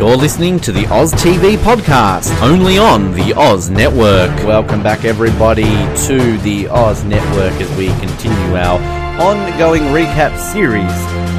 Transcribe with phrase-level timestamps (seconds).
[0.00, 4.34] You're listening to the Oz TV podcast, only on the Oz Network.
[4.46, 5.64] Welcome back, everybody,
[6.06, 8.80] to the Oz Network as we continue our
[9.20, 10.90] ongoing recap series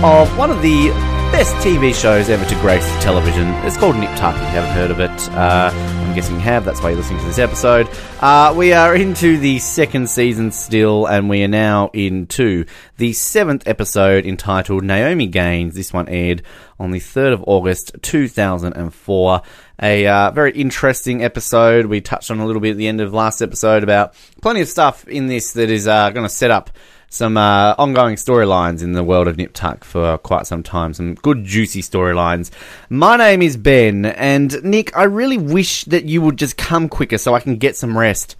[0.03, 0.89] of one of the
[1.31, 3.47] best TV shows ever to grace television.
[3.65, 5.29] It's called Nip Tuck, if you haven't heard of it.
[5.31, 5.71] Uh,
[6.11, 7.87] I'm guessing you have, that's why you're listening to this episode.
[8.19, 12.65] Uh, we are into the second season still, and we are now into
[12.97, 15.73] the seventh episode entitled Naomi Gaines.
[15.73, 16.43] This one aired
[16.77, 19.41] on the 3rd of August 2004.
[19.81, 21.85] A uh, very interesting episode.
[21.85, 24.67] We touched on a little bit at the end of last episode about plenty of
[24.67, 26.71] stuff in this that is uh, going to set up
[27.11, 30.93] some uh, ongoing storylines in the world of Nip Tuck for quite some time.
[30.93, 32.51] Some good, juicy storylines.
[32.89, 37.17] My name is Ben, and Nick, I really wish that you would just come quicker
[37.17, 38.37] so I can get some rest.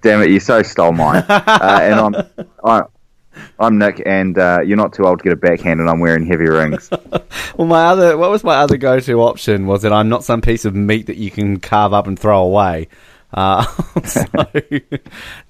[0.00, 1.24] Damn it, you so stole mine.
[1.28, 2.82] uh, and I'm, I,
[3.60, 6.26] I'm Nick, and uh, you're not too old to get a backhand, and I'm wearing
[6.26, 6.90] heavy rings.
[7.56, 9.66] well, my other, what was my other go-to option?
[9.66, 12.42] Was that I'm not some piece of meat that you can carve up and throw
[12.42, 12.88] away.
[13.32, 13.62] Uh,
[14.04, 14.24] so,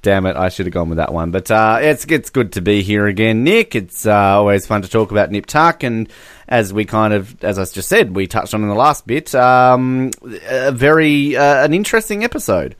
[0.02, 1.30] damn it, I should have gone with that one.
[1.30, 3.74] But uh, it's it's good to be here again, Nick.
[3.74, 6.08] It's uh, always fun to talk about Nip Tuck, and
[6.48, 9.34] as we kind of, as I just said, we touched on in the last bit,
[9.34, 10.10] um,
[10.48, 12.74] a very uh, an interesting episode.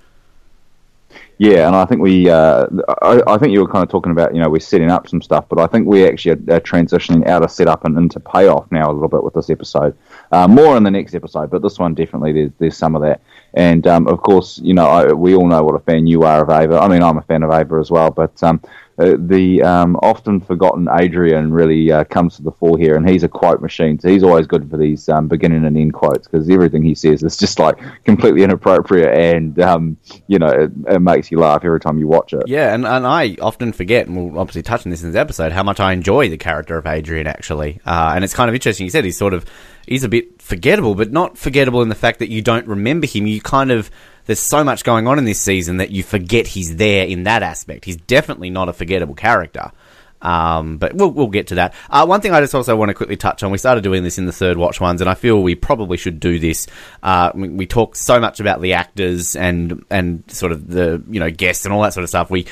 [1.38, 2.66] Yeah, and I think we, uh,
[3.00, 5.22] I, I, think you were kind of talking about, you know, we're setting up some
[5.22, 8.66] stuff, but I think we actually are, are transitioning out of setup and into payoff
[8.72, 9.96] now a little bit with this episode.
[10.32, 13.20] Uh, more in the next episode, but this one definitely there's there's some of that.
[13.54, 16.42] And um, of course, you know, I, we all know what a fan you are
[16.42, 16.78] of Ava.
[16.78, 18.60] I mean, I'm a fan of Ava as well, but um,
[18.98, 23.22] uh, the um, often forgotten Adrian really uh, comes to the fore here, and he's
[23.22, 23.98] a quote machine.
[23.98, 27.22] So he's always good for these um, beginning and end quotes because everything he says
[27.22, 31.78] is just like completely inappropriate, and um, you know it, it, makes you laugh every
[31.78, 32.42] time you watch it.
[32.48, 35.52] Yeah, and, and I often forget, and we'll obviously touch on this in this episode,
[35.52, 38.84] how much I enjoy the character of Adrian actually, uh, and it's kind of interesting.
[38.84, 39.46] You said he's sort of
[39.88, 43.26] he's a bit forgettable, but not forgettable in the fact that you don't remember him.
[43.26, 43.90] You kind of
[44.26, 47.42] there's so much going on in this season that you forget he's there in that
[47.42, 47.86] aspect.
[47.86, 49.72] He's definitely not a forgettable character.
[50.20, 51.74] Um, but we'll, we'll get to that.
[51.88, 54.18] Uh, one thing I just also want to quickly touch on, we started doing this
[54.18, 56.66] in the third watch ones, and I feel we probably should do this.
[57.02, 61.20] Uh, we, we, talk so much about the actors and, and sort of the, you
[61.20, 62.30] know, guests and all that sort of stuff.
[62.30, 62.46] We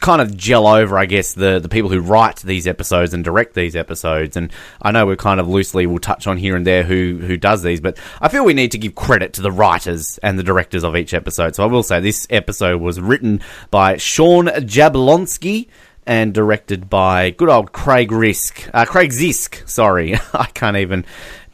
[0.00, 3.54] kind of gel over, I guess, the, the people who write these episodes and direct
[3.54, 4.36] these episodes.
[4.36, 7.36] And I know we're kind of loosely we'll touch on here and there who who
[7.36, 10.42] does these, but I feel we need to give credit to the writers and the
[10.42, 11.54] directors of each episode.
[11.54, 15.68] So I will say this episode was written by Sean Jablonski
[16.08, 19.68] and directed by good old Craig Risk, uh, Craig Zisk.
[19.68, 21.04] Sorry, I can't even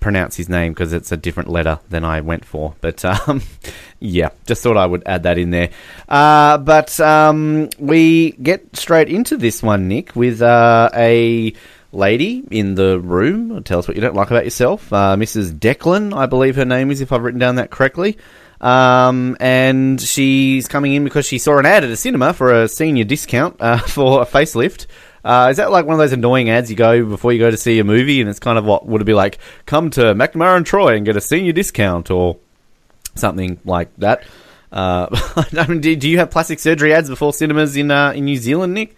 [0.05, 2.75] pronounce his name because it's a different letter than I went for.
[2.83, 3.41] But um,
[4.01, 5.71] yeah, just thought I would add that in there.
[6.07, 11.55] Uh, but um, we get straight into this one, Nick, with uh, a
[11.91, 13.63] lady in the room.
[13.65, 14.93] Tell us what you don't like about yourself.
[14.93, 15.59] Uh, Mrs.
[15.59, 18.19] Declan, I believe her name is, if I've written down that correctly.
[18.61, 22.69] Um, and she's coming in because she saw an ad at a cinema for a
[22.69, 24.87] senior discount uh, for a facelift.
[25.25, 27.57] Uh, is that like one of those annoying ads you go before you go to
[27.57, 29.39] see a movie, and it's kind of what would it be like?
[29.67, 32.37] Come to McNamara and Troy and get a senior discount or
[33.15, 34.25] something like that.
[34.71, 35.07] Uh,
[35.57, 38.37] I mean, do, do, you have plastic surgery ads before cinemas in uh, in New
[38.37, 38.97] Zealand, Nick?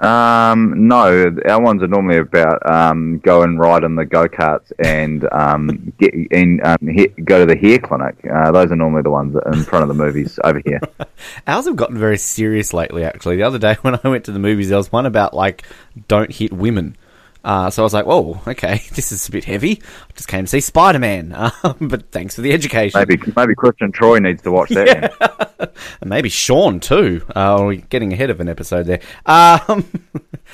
[0.00, 4.70] Um, no, our ones are normally about um, go and ride in the go karts
[4.78, 8.16] and um, get in, um, he, go to the hair clinic.
[8.24, 10.80] Uh, those are normally the ones in front of the movies over here.
[11.46, 13.04] Ours have gotten very serious lately.
[13.04, 15.64] Actually, the other day when I went to the movies, there was one about like
[16.06, 16.96] don't hit women.
[17.44, 20.44] Uh, so I was like, "Whoa, okay, this is a bit heavy." I just came
[20.44, 21.50] to see Spider Man, uh,
[21.80, 22.98] but thanks for the education.
[22.98, 25.14] Maybe maybe Christian Troy needs to watch that.
[25.20, 25.66] Yeah.
[26.00, 27.24] and maybe Sean too.
[27.34, 29.00] Uh, we're getting ahead of an episode there.
[29.26, 29.86] Um,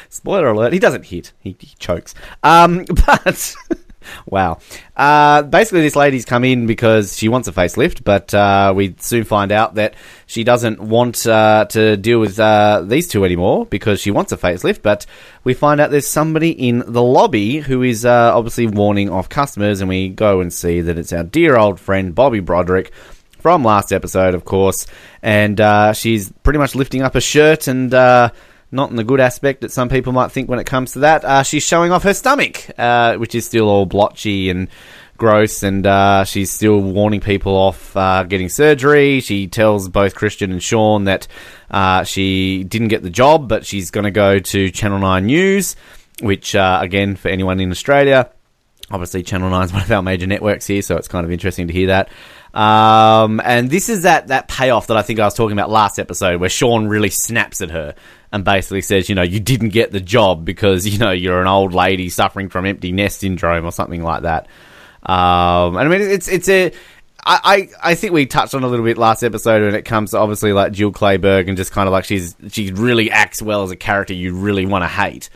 [0.08, 2.14] spoiler alert: he doesn't hit; he, he chokes.
[2.42, 3.54] Um, but
[4.26, 4.58] wow.
[4.96, 9.24] Uh, basically, this lady's come in because she wants a facelift, but uh, we soon
[9.24, 9.94] find out that
[10.26, 14.36] she doesn't want uh, to deal with uh, these two anymore because she wants a
[14.36, 14.82] facelift.
[14.82, 15.06] But
[15.42, 19.80] we find out there's somebody in the lobby who is uh, obviously warning off customers,
[19.80, 22.92] and we go and see that it's our dear old friend Bobbi Broderick
[23.38, 24.86] from last episode, of course.
[25.22, 27.92] And uh, she's pretty much lifting up a shirt and
[28.74, 31.24] not in the good aspect that some people might think when it comes to that.
[31.24, 34.68] Uh, she's showing off her stomach, uh, which is still all blotchy and
[35.16, 39.20] gross, and uh, she's still warning people off uh, getting surgery.
[39.20, 41.28] She tells both Christian and Sean that
[41.70, 45.76] uh, she didn't get the job, but she's going to go to Channel 9 News,
[46.20, 48.30] which, uh, again, for anyone in Australia,
[48.90, 51.68] obviously Channel 9 is one of our major networks here, so it's kind of interesting
[51.68, 52.08] to hear that.
[52.54, 55.98] Um, and this is that, that payoff that I think I was talking about last
[55.98, 57.96] episode where Sean really snaps at her
[58.34, 61.46] and basically says, you know, you didn't get the job because, you know, you're an
[61.46, 64.48] old lady suffering from empty nest syndrome or something like that.
[65.04, 66.72] Um, and I mean, it's it's a,
[67.24, 70.18] I, I think we touched on a little bit last episode when it comes to
[70.18, 73.70] obviously like Jill Clayburgh and just kind of like she's she really acts well as
[73.70, 75.30] a character you really want to hate.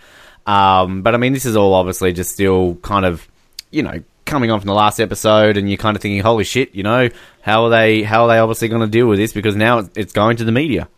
[0.46, 3.28] Um, but I mean, this is all obviously just still kind of
[3.70, 6.74] you know coming on from the last episode, and you're kind of thinking, holy shit,
[6.74, 7.10] you know,
[7.42, 9.90] how are they how are they obviously going to deal with this because now it's,
[9.94, 10.88] it's going to the media.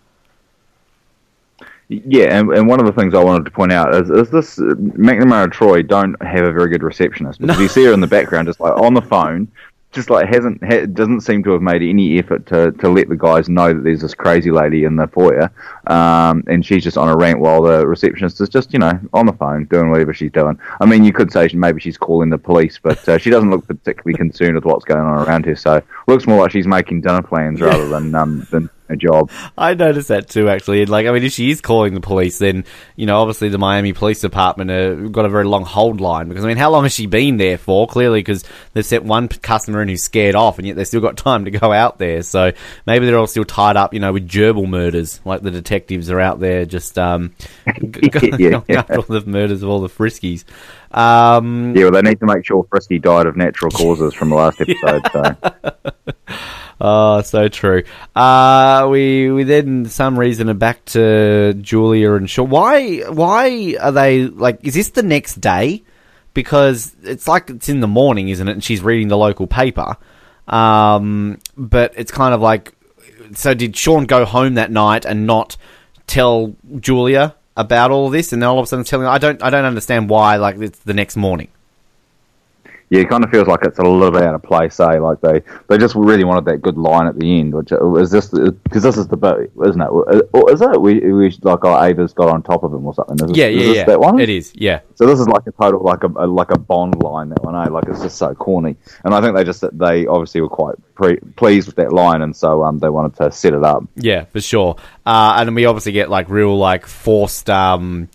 [1.91, 4.57] Yeah, and, and one of the things I wanted to point out is, is this
[4.59, 7.63] McNamara Troy don't have a very good receptionist because No.
[7.63, 9.49] you see her in the background just like on the phone,
[9.91, 13.17] just like hasn't ha, doesn't seem to have made any effort to, to let the
[13.17, 15.51] guys know that there's this crazy lady in the foyer,
[15.89, 19.27] um, and she's just on a rant while the receptionist is just you know on
[19.27, 20.57] the phone doing whatever she's doing.
[20.81, 23.51] I mean, you could say she, maybe she's calling the police, but uh, she doesn't
[23.51, 25.57] look particularly concerned with what's going on around her.
[25.57, 29.31] So looks more like she's making dinner plans rather than um, than a job.
[29.57, 30.87] I noticed that too, actually.
[30.87, 32.65] Like, I mean, if she is calling the police, then
[32.97, 36.45] you know, obviously the Miami Police Department uh, got a very long hold line because
[36.45, 37.87] I mean, how long has she been there for?
[37.87, 41.17] Clearly, because they've sent one customer in who's scared off, and yet they've still got
[41.17, 42.23] time to go out there.
[42.23, 42.53] So
[42.87, 45.21] maybe they're all still tied up, you know, with gerbil murders.
[45.25, 47.35] Like the detectives are out there just um,
[48.39, 50.45] Yeah, after all the murders of all the friskies.
[50.93, 54.37] Um, Yeah, well, they need to make sure Frisky died of natural causes from the
[54.37, 55.03] last episode.
[55.13, 56.37] So.
[56.81, 57.83] Oh, so true.
[58.17, 62.49] Uh, we we then some reason are back to Julia and Sean.
[62.49, 64.61] Why why are they like?
[64.63, 65.83] Is this the next day?
[66.33, 68.53] Because it's like it's in the morning, isn't it?
[68.53, 69.97] And she's reading the local paper.
[70.49, 72.73] Um, but it's kind of like,
[73.35, 75.57] so did Sean go home that night and not
[76.07, 79.07] tell Julia about all this, and then all of a sudden telling?
[79.07, 80.37] I don't I don't understand why.
[80.37, 81.49] Like it's the next morning.
[82.91, 84.99] Yeah, it kind of feels like it's a little bit out of place, eh?
[84.99, 88.11] Like they, they just really wanted that good line at the end, which uh, is
[88.11, 89.87] this because this is the bit, isn't it?
[89.87, 90.81] Or is it?
[90.81, 93.31] We, we like oh, Ava's got on top of him or something.
[93.31, 93.85] Is, Yeah, yeah, yeah.
[93.85, 94.19] That one.
[94.19, 94.53] It is.
[94.57, 94.81] Yeah.
[94.97, 97.71] So this is like a total like a, like a Bond line that one, eh?
[97.71, 101.21] Like it's just so corny, and I think they just they obviously were quite pre-
[101.37, 103.85] pleased with that line, and so um they wanted to set it up.
[103.95, 104.77] Yeah, for sure.
[105.07, 108.09] Uh, and then we obviously get like real like forced um,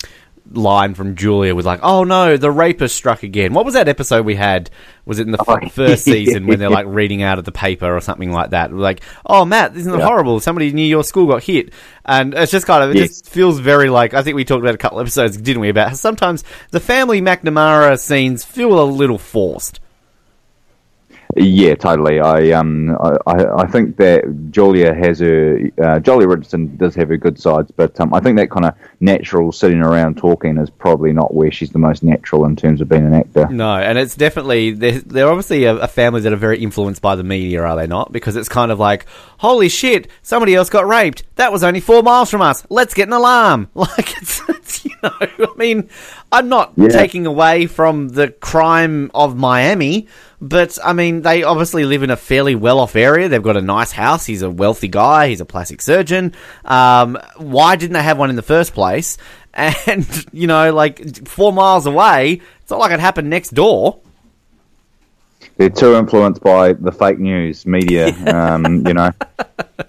[0.52, 4.26] line from Julia was like, "Oh no, the rapist struck again." What was that episode
[4.26, 4.70] we had?
[5.06, 7.52] Was it in the f- Oh, first season when they're like reading out of the
[7.52, 8.72] paper or something like that?
[8.74, 10.06] Like, "Oh Matt, isn't it Yeah.
[10.06, 10.40] horrible?
[10.40, 11.72] Somebody near your school got hit."
[12.06, 13.08] And it's just kind of it Yes.
[13.10, 15.70] just feels very like I think we talked about a couple episodes, didn't we?
[15.70, 19.80] About how sometimes the family McNamara scenes feel a little forced.
[21.36, 22.20] Yeah, totally.
[22.20, 22.96] I um
[23.26, 27.72] I, I think that Julia has her uh, Joely Richardson does have her good sides,
[27.72, 31.52] but um, I think that kind of natural sitting around talking is probably not where
[31.52, 33.48] she's the most natural in terms of being an actor.
[33.50, 37.16] No, and it's definitely they're, they're obviously a, a family that are very influenced by
[37.16, 38.12] the media, are they not?
[38.12, 39.06] Because it's kind of like,
[39.40, 41.24] holy shit, somebody else got raped.
[41.36, 42.66] That was only four miles from us.
[42.70, 43.70] Let's get an alarm.
[43.76, 45.90] Like it's, it's you know, I mean,
[46.32, 46.90] I'm not Yeah.
[46.90, 50.08] taking away from the crime of Miami,
[50.48, 53.28] but I mean, they obviously live in a fairly well-off area.
[53.28, 54.28] They've got a nice house.
[54.28, 55.30] He's a wealthy guy.
[55.30, 56.34] He's a plastic surgeon.
[56.64, 59.18] Um, why didn't they have one in the first place?
[59.58, 64.02] And you know, like four miles away, it's not like it happened next door.
[65.58, 68.14] They're too influenced by the fake news media.
[68.36, 69.12] Um, you know,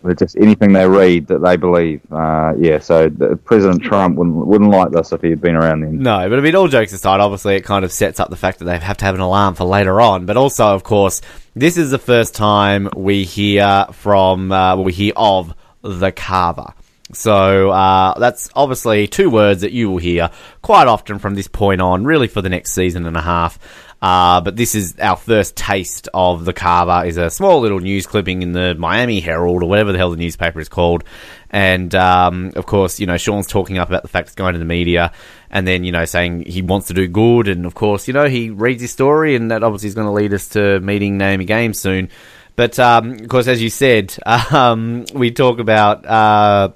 [0.02, 2.00] They're just anything they read that they believe.
[2.12, 5.80] Uh, yeah, so the, President Trump wouldn't wouldn't like this if he had been around
[5.80, 5.98] then.
[5.98, 8.58] No, but I mean, all jokes aside, obviously it kind of sets up the fact
[8.58, 10.26] that they have to have an alarm for later on.
[10.26, 11.20] But also, of course,
[11.54, 16.72] this is the first time we hear from, uh, we hear of the Carver.
[17.12, 20.30] So uh, that's obviously two words that you will hear
[20.62, 23.58] quite often from this point on, really for the next season and a half.
[24.02, 27.06] Uh, but this is our first taste of the Carver.
[27.06, 30.16] is a small little news clipping in the Miami Herald or whatever the hell the
[30.16, 31.02] newspaper is called.
[31.50, 34.58] And um, of course, you know, Sean's talking up about the fact it's going to
[34.58, 35.12] the media,
[35.50, 38.28] and then you know saying he wants to do good, and of course, you know,
[38.28, 41.44] he reads his story, and that obviously is going to lead us to meeting Naomi
[41.44, 42.10] Gaines soon.
[42.56, 46.70] But um, of course, as you said, um, we talk about uh,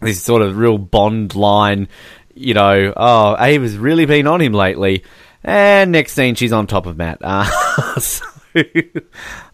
[0.00, 1.88] this sort of real Bond line.
[2.34, 5.04] You know, oh, Ava has really been on him lately.
[5.48, 7.20] And next scene, she's on top of Matt.
[7.22, 7.44] Uh,
[8.00, 8.22] so,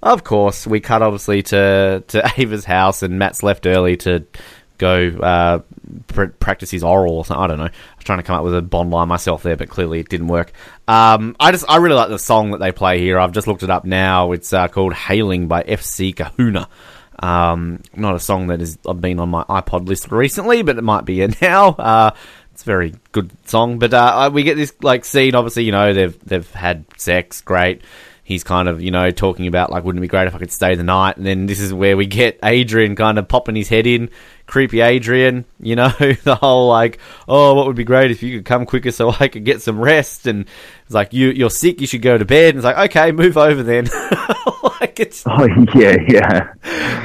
[0.03, 4.27] of course, we cut obviously to to Ava's house, and Matt's left early to
[4.79, 5.61] go uh,
[6.09, 7.45] pr- practice his oral or something.
[7.45, 7.67] I don't know.
[7.67, 10.09] I was trying to come up with a Bond line myself there, but clearly it
[10.09, 10.53] didn't work.
[10.89, 13.21] Um, I just I really like the song that they play here.
[13.21, 14.33] I've just looked it up now.
[14.33, 16.69] It's uh, called "Hayling" by FC Kahuna.
[17.21, 21.05] Um, not a song that has been on my iPod list recently, but it might
[21.05, 21.69] be it now.
[21.69, 22.11] Uh,
[22.55, 25.35] it's a very good song, but uh, we get this like scene.
[25.35, 27.83] Obviously, you know they've they've had sex, great.
[28.23, 30.53] He's kind of you know talking about like, wouldn't it be great if I could
[30.53, 31.17] stay the night?
[31.17, 34.09] And then this is where we get Adrian kind of popping his head in,
[34.47, 35.47] creepy Adrian.
[35.59, 38.93] You know, the whole like, oh, what would be great if you could come quicker
[38.93, 40.29] so I could get some rest.
[40.29, 40.47] And
[40.85, 42.51] it's like, you you're sick, you should go to bed.
[42.51, 43.87] And it's like, okay, move over then.
[44.81, 45.45] like it's Oh
[45.75, 46.55] yeah, yeah.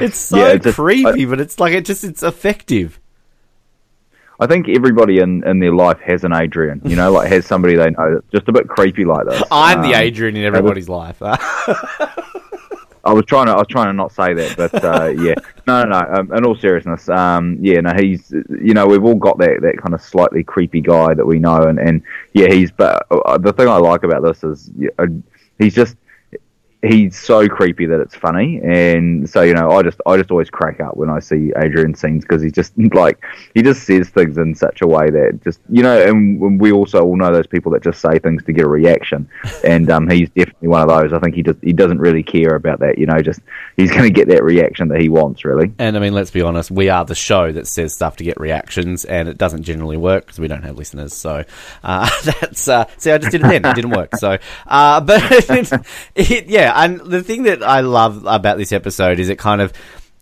[0.00, 3.00] it's so Yeah, it's creepy, but it's like it just it's effective.
[4.40, 7.76] I think everybody in, in their life has an Adrian, you know, like has somebody
[7.76, 9.42] they know that's just a bit creepy like this.
[9.50, 11.22] I'm the Um, Adrian in everybody's life.
[13.02, 15.34] I was trying to, I was trying to not say that, but uh, yeah,
[15.66, 16.14] no, no, no.
[16.14, 19.78] Um, in all seriousness, um, yeah, no, he's, you know, we've all got that, that
[19.78, 22.02] kind of slightly creepy guy that we know, and, and
[22.34, 22.70] yeah, he's.
[22.70, 25.06] But uh, the thing I like about this is, uh,
[25.58, 25.96] he's just,
[26.82, 30.50] he's so creepy that it's funny, and so you know, I just, I just always
[30.50, 33.22] crack up when I see Adrian scenes because he just like,
[33.54, 37.02] he just says things in such a way that just, you know, and we also
[37.02, 39.28] all know those people that just say things to get a reaction,
[39.64, 41.12] and um, he's definitely one of those.
[41.12, 43.40] I think he just, he doesn't really care about that, you know, just
[43.76, 45.72] he's going to get that reaction that he wants, really.
[45.78, 48.40] And I mean, let's be honest, we are the show that says stuff to get
[48.40, 51.14] reactions, and it doesn't generally work because we don't have listeners.
[51.14, 51.44] So
[51.82, 54.16] uh, that's uh, see, I just did it then; it didn't work.
[54.16, 55.72] So, uh, but it,
[56.14, 59.72] it, yeah, and the thing that I love about this episode is it kind of.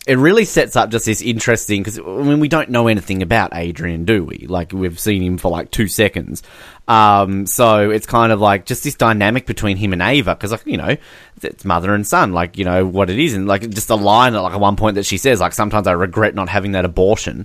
[0.07, 3.51] It really sets up just this interesting because I mean we don't know anything about
[3.53, 4.47] Adrian, do we?
[4.49, 6.43] Like we've seen him for like two seconds,
[6.87, 10.65] um, so it's kind of like just this dynamic between him and Ava because like
[10.65, 10.97] you know
[11.43, 14.35] it's mother and son, like you know what it is, and like just a line
[14.35, 16.87] at like at one point that she says like sometimes I regret not having that
[16.87, 17.45] abortion.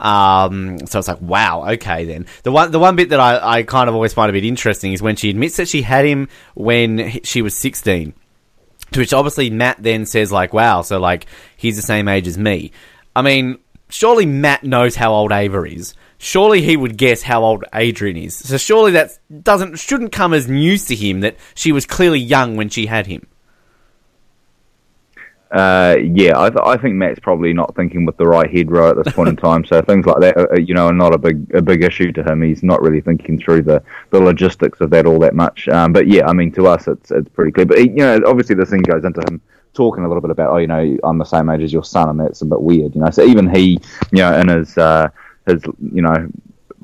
[0.00, 2.26] Um, so it's like, wow, okay then.
[2.42, 4.92] The one, the one bit that I, I kind of always find a bit interesting
[4.92, 8.14] is when she admits that she had him when she was 16.
[8.92, 12.36] To which obviously Matt then says like, wow, so like, he's the same age as
[12.36, 12.72] me.
[13.14, 15.94] I mean, surely Matt knows how old Ava is.
[16.18, 18.36] Surely he would guess how old Adrian is.
[18.36, 22.56] So surely that doesn't, shouldn't come as news to him that she was clearly young
[22.56, 23.26] when she had him.
[25.50, 28.96] Uh, yeah, I, th- I think Matt's probably not thinking with the right head right
[28.96, 29.64] at this point in time.
[29.64, 32.22] So things like that, uh, you know, are not a big a big issue to
[32.22, 32.42] him.
[32.42, 35.68] He's not really thinking through the, the logistics of that all that much.
[35.68, 37.66] Um, but yeah, I mean, to us, it's it's pretty clear.
[37.66, 39.40] But he, you know, obviously, this thing goes into him
[39.72, 42.08] talking a little bit about, oh, you know, I'm the same age as your son,
[42.10, 43.10] and that's a bit weird, you know.
[43.10, 43.80] So even he,
[44.12, 45.08] you know, in his uh,
[45.46, 46.28] his you know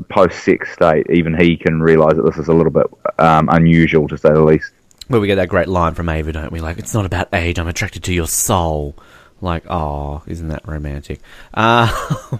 [0.08, 2.86] post sex state, even he can realise that this is a little bit
[3.18, 4.72] um, unusual to say the least.
[5.08, 6.60] Where we get that great line from Ava, don't we?
[6.60, 8.96] Like, it's not about age, I'm attracted to your soul.
[9.42, 11.20] Like, oh, isn't that romantic?
[11.52, 11.88] Uh,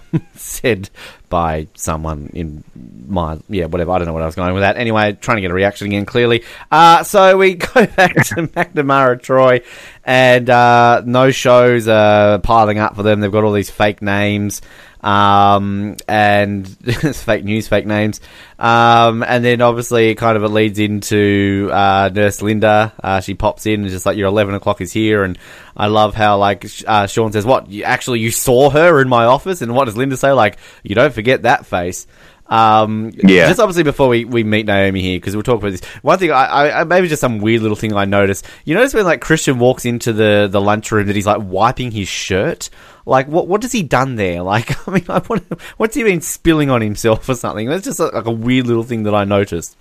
[0.35, 0.89] said
[1.29, 2.63] by someone in
[3.07, 3.91] my, yeah, whatever.
[3.91, 4.77] I don't know what I was going with that.
[4.77, 6.43] Anyway, trying to get a reaction again, clearly.
[6.71, 9.61] Uh, so we go back to McNamara Troy,
[10.07, 13.19] and uh, no shows are piling up for them.
[13.19, 14.61] They've got all these fake names
[15.01, 16.67] um, and
[17.15, 18.21] fake news, fake names.
[18.57, 22.93] Um, and then obviously, it kind of it leads into uh, Nurse Linda.
[23.03, 25.37] Uh, she pops in and just like your eleven o'clock is here, and
[25.75, 27.69] I love how like uh, Sean says, "What?
[27.69, 30.31] You, actually, you saw her in my office?" And what does Linda say?
[30.31, 32.07] Like, you don't forget that face.
[32.49, 33.47] Um, Yeah.
[33.47, 35.83] Just obviously before we, we meet Naomi here, because we'll talk about this.
[36.01, 38.45] One thing, I, I, maybe just some weird little thing I noticed.
[38.65, 42.07] You notice when like Christian walks into the, the lunchroom that he's like wiping his
[42.07, 42.69] shirt.
[43.05, 44.41] Like, what what has he done there?
[44.47, 45.43] Like, I mean, I want
[45.77, 47.67] what's he been spilling on himself or something?
[47.67, 49.75] That's just like a weird little thing that I noticed.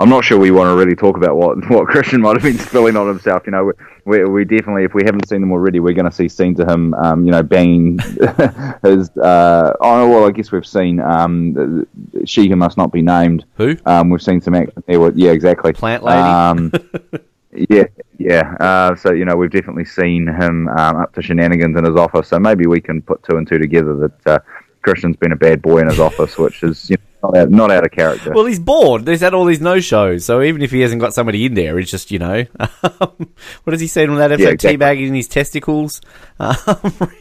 [0.00, 2.58] I'm not sure we want to really talk about what, what Christian might have been
[2.58, 3.44] spilling on himself.
[3.46, 3.72] You know, we,
[4.04, 6.68] we, we definitely, if we haven't seen them already, we're going to see scenes of
[6.68, 7.98] him, um, you know, banging
[8.82, 9.10] his.
[9.16, 11.86] Uh, oh well, I guess we've seen um,
[12.24, 13.44] she who must not be named.
[13.56, 13.76] Who?
[13.86, 15.00] Um, we've seen some action there.
[15.00, 15.72] With, yeah, exactly.
[15.72, 16.18] Plant lady.
[16.18, 16.72] Um,
[17.70, 17.84] yeah,
[18.18, 18.54] yeah.
[18.60, 22.28] Uh, so you know, we've definitely seen him um, up to shenanigans in his office.
[22.28, 24.38] So maybe we can put two and two together that uh,
[24.82, 27.70] Christian's been a bad boy in his office, which is you know, not out, not
[27.70, 28.32] out of character.
[28.34, 29.06] Well, he's bored.
[29.06, 31.78] He's had all these no shows, so even if he hasn't got somebody in there,
[31.78, 32.44] it's just you know,
[32.80, 34.62] what does he say on that episode?
[34.62, 34.78] Yeah, exactly.
[34.78, 36.00] Teabagging his testicles.
[36.38, 36.56] Um,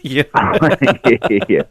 [0.01, 0.23] yeah.
[1.29, 1.61] yeah, yeah.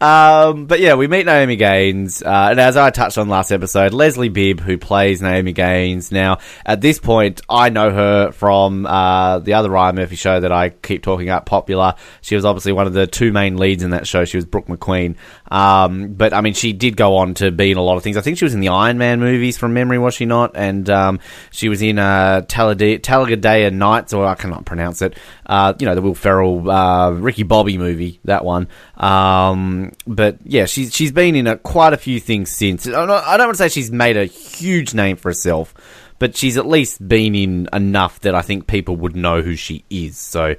[0.00, 3.94] Um, but yeah, we meet Naomi Gaines, uh, and as I touched on last episode,
[3.94, 6.12] Leslie Bibb, who plays Naomi Gaines.
[6.12, 10.52] Now, at this point, I know her from uh, the other Ryan Murphy show that
[10.52, 11.94] I keep talking about, Popular.
[12.20, 14.24] She was obviously one of the two main leads in that show.
[14.24, 15.16] She was Brooke McQueen.
[15.50, 18.16] Um, but I mean, she did go on to be in a lot of things.
[18.16, 20.52] I think she was in the Iron Man movies from memory, was she not?
[20.56, 25.16] And um, she was in uh, Talladega, Talladega Nights, or I cannot pronounce it.
[25.44, 28.68] Uh, you know, the Will Ferrell, uh, Ricky Bobby movie, that one.
[28.96, 32.86] Um, but yeah, she's she's been in a, quite a few things since.
[32.86, 35.74] I don't want to say she's made a huge name for herself,
[36.18, 39.84] but she's at least been in enough that I think people would know who she
[39.90, 40.16] is.
[40.16, 40.56] So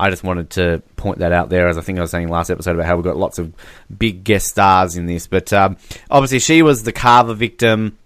[0.00, 2.50] I just wanted to point that out there, as I think I was saying last
[2.50, 3.52] episode about how we've got lots of
[3.96, 5.26] big guest stars in this.
[5.26, 5.76] But um,
[6.10, 7.98] obviously, she was the Carver victim.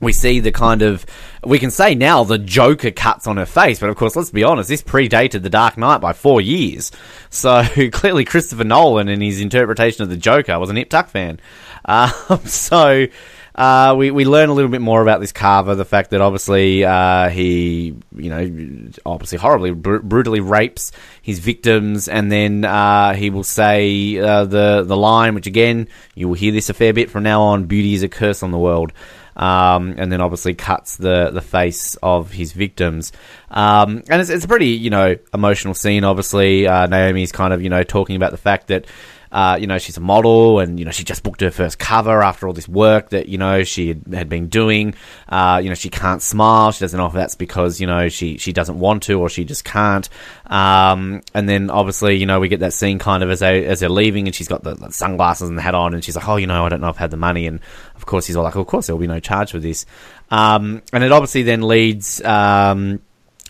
[0.00, 1.04] we see the kind of
[1.44, 4.42] we can say now the Joker cuts on her face, but of course, let's be
[4.42, 6.90] honest, this predated the Dark Knight by four years.
[7.28, 11.40] So clearly, Christopher Nolan in his interpretation of the Joker was an Nip Tuck fan.
[11.86, 13.08] Um, so
[13.54, 16.84] uh, we we learn a little bit more about this Carver, the fact that obviously
[16.84, 20.90] uh, he, you know, obviously horribly br- brutally rapes
[21.22, 26.26] his victims, and then uh, he will say uh, the the line, which again you
[26.26, 28.58] will hear this a fair bit from now on: "Beauty is a curse on the
[28.58, 28.92] world."
[29.36, 33.12] Um, and then obviously cuts the, the face of his victims.
[33.50, 36.68] Um, and it's, it's a pretty, you know, emotional scene, obviously.
[36.68, 38.86] Uh, Naomi's kind of, you know, talking about the fact that
[39.34, 42.22] uh, you know, she's a model and, you know, she just booked her first cover
[42.22, 44.94] after all this work that, you know, she had, been doing.
[45.28, 46.70] Uh, you know, she can't smile.
[46.70, 49.44] She doesn't know if that's because, you know, she, she doesn't want to or she
[49.44, 50.08] just can't.
[50.46, 53.80] Um, and then obviously, you know, we get that scene kind of as they, as
[53.80, 56.28] they're leaving and she's got the, the, sunglasses and the hat on and she's like,
[56.28, 57.48] oh, you know, I don't know if I have had the money.
[57.48, 57.58] And
[57.96, 59.84] of course he's all like, of course there will be no charge for this.
[60.30, 63.00] Um, and it obviously then leads, um,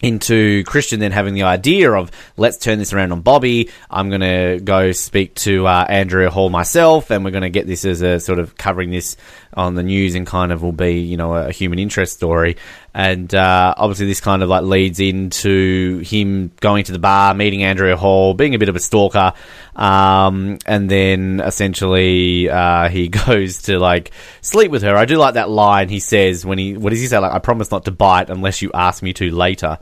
[0.05, 3.71] into Christian then having the idea of let's turn this around on Bobbi.
[3.91, 7.67] I'm going to go speak to uh, Andrea Hall myself, and we're going to get
[7.67, 9.17] this as a sort of covering this
[9.55, 12.57] on the news and kind of will be you know a human interest story.
[12.97, 17.65] And uh, obviously, this kind of like leads into him going to the bar, meeting
[17.65, 19.33] Andrea Hall, being a bit of a stalker,
[19.75, 24.97] um, and then essentially uh, he goes to like sleep with her.
[24.97, 27.19] I do like that line he says when he what does he say?
[27.19, 29.79] Like, I promise not to bite unless you ask me to later.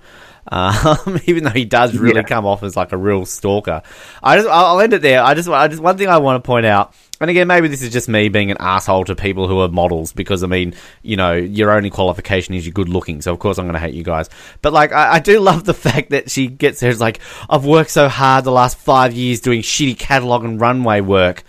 [0.48, 2.22] Um, even though he does really yeah.
[2.22, 3.82] come off as like a real stalker.
[4.22, 5.22] I just I'll end it there.
[5.22, 7.82] I just I just one thing I want to point out and again, maybe this
[7.82, 11.16] is just me being an asshole to people who are models because I mean, you
[11.16, 13.94] know, your only qualification is you're good looking, so of course I'm going to hate
[13.94, 14.28] you guys.
[14.60, 16.90] But like, I, I, do love the fact that she gets there.
[16.90, 21.00] It's like I've worked so hard the last five years doing shitty catalog and runway
[21.00, 21.44] work.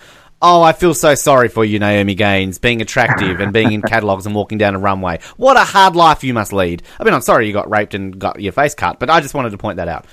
[0.46, 4.25] Oh, I feel so sorry for you, Naomi Gaines, being attractive and being in catalogs
[4.25, 5.22] and walking down a runway.
[5.38, 6.84] What a hard life you must lead.
[7.00, 9.34] I mean, I'm sorry you got raped and got your face cut, but I just
[9.34, 10.06] wanted to point that out.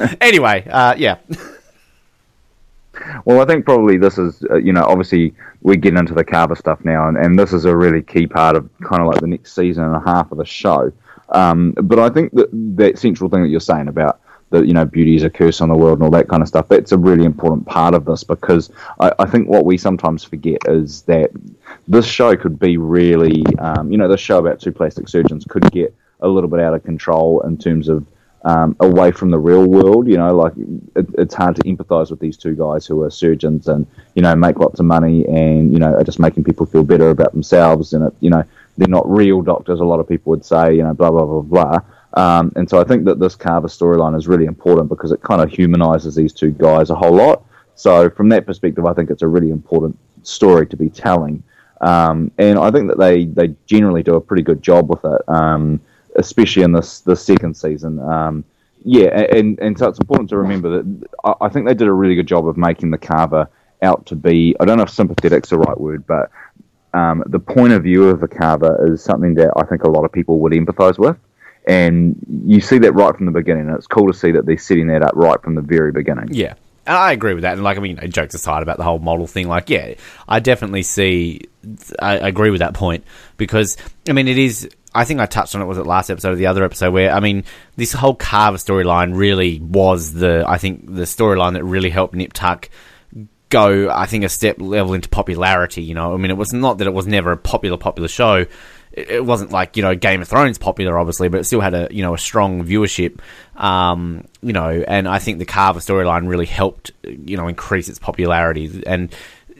[0.20, 1.18] anyway, uh, yeah.
[3.24, 6.56] Well, I think probably this is, uh, you know, obviously we get into the Carver
[6.56, 9.26] stuff now, and, and this is a really key part of kind of like the
[9.26, 10.92] next season and a half of the show.
[11.30, 14.84] Um, but I think that that central thing that you're saying about the, you know,
[14.84, 16.98] beauty is a curse on the world and all that kind of stuff, that's a
[16.98, 21.30] really important part of this because I, I think what we sometimes forget is that
[21.88, 25.70] this show could be really, um, you know, this show about two plastic surgeons could
[25.72, 28.06] get a little bit out of control in terms of
[28.44, 30.08] um, away from the real world.
[30.08, 30.52] You know, like
[30.96, 34.34] it, it's hard to empathise with these two guys who are surgeons and you know
[34.34, 37.92] make lots of money and you know are just making people feel better about themselves.
[37.92, 38.44] And it, you know,
[38.76, 39.80] they're not real doctors.
[39.80, 41.80] A lot of people would say, you know, blah blah blah blah.
[42.14, 45.40] Um, and so I think that this Carver storyline is really important because it kind
[45.40, 47.44] of humanises these two guys a whole lot.
[47.74, 51.42] So from that perspective, I think it's a really important story to be telling.
[51.80, 55.22] Um, and I think that they, they generally do a pretty good job with it.
[55.28, 55.80] Um,
[56.16, 58.00] especially in this the second season.
[58.00, 58.44] Um,
[58.84, 61.08] yeah, and and so it's important to remember that
[61.40, 63.48] I, think they did a really good job of making the Carver
[63.80, 64.56] out to be.
[64.58, 66.30] I don't know if sympathetic's the right word, but
[66.94, 70.04] um, the point of view of the Carver is something that I think a lot
[70.04, 71.16] of people would empathise with.
[71.66, 73.68] And you see that right from the beginning.
[73.68, 76.28] And it's cool to see that they're setting that up right from the very beginning.
[76.32, 76.54] Yeah.
[76.84, 79.46] I agree with that, and like I mean, jokes aside about the whole model thing,
[79.46, 79.94] like yeah,
[80.26, 81.42] I definitely see,
[82.00, 83.04] I agree with that point
[83.36, 83.76] because
[84.08, 86.36] I mean, it is I think I touched on it was it last episode or
[86.36, 87.44] the other episode where I mean
[87.76, 92.32] this whole Carver storyline really was the I think the storyline that really helped Nip
[92.32, 92.68] Tuck
[93.48, 95.82] go I think a step level into popularity.
[95.82, 98.46] You know, I mean it was not that it was never a popular popular show.
[98.94, 101.88] It, wasn't like you know Game of Thrones popular, obviously, but it still had a
[101.90, 103.20] you know a strong viewership.
[103.56, 107.98] Um, you know, and I think the Carver storyline really helped you know increase its
[107.98, 109.14] popularity and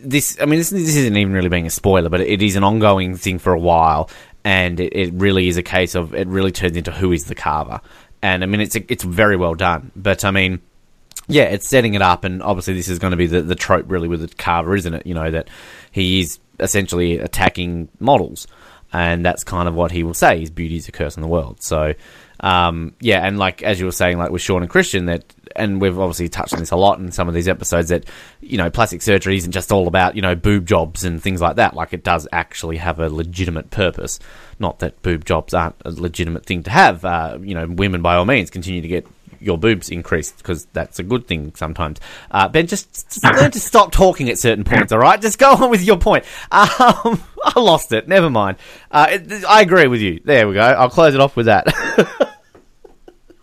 [0.04, 2.64] this, I mean, this, this, isn't even really being a spoiler, but it is an
[2.64, 4.10] ongoing thing for a while
[4.44, 7.34] and it, it, really is a case of it really turns into who is the
[7.34, 7.80] carver.
[8.22, 10.60] And I mean, it's it's very well done, but I mean,
[11.28, 13.90] yeah, it's setting it up, and obviously this is going to be the, the trope
[13.90, 15.06] really with the carver, isn't it?
[15.06, 15.48] You know that
[15.90, 18.46] he is essentially attacking models,
[18.92, 21.28] and that's kind of what he will say: his beauty is a curse on the
[21.28, 21.62] world.
[21.62, 21.94] So,
[22.40, 25.24] um, yeah, and like as you were saying, like with Sean and Christian, that
[25.56, 28.04] and we've obviously touched on this a lot in some of these episodes that
[28.40, 31.56] you know plastic surgery isn't just all about you know boob jobs and things like
[31.56, 31.74] that.
[31.74, 34.18] Like it does actually have a legitimate purpose.
[34.58, 37.04] Not that boob jobs aren't a legitimate thing to have.
[37.04, 39.06] Uh, you know, women by all means continue to get
[39.42, 41.98] your boobs increased because that's a good thing sometimes.
[42.30, 44.92] Uh, ben, just, just learn to stop talking at certain points.
[44.92, 46.24] All right, just go on with your point.
[46.50, 48.08] Um, I lost it.
[48.08, 48.58] Never mind.
[48.90, 50.20] Uh, it, I agree with you.
[50.24, 50.60] There we go.
[50.60, 51.66] I'll close it off with that.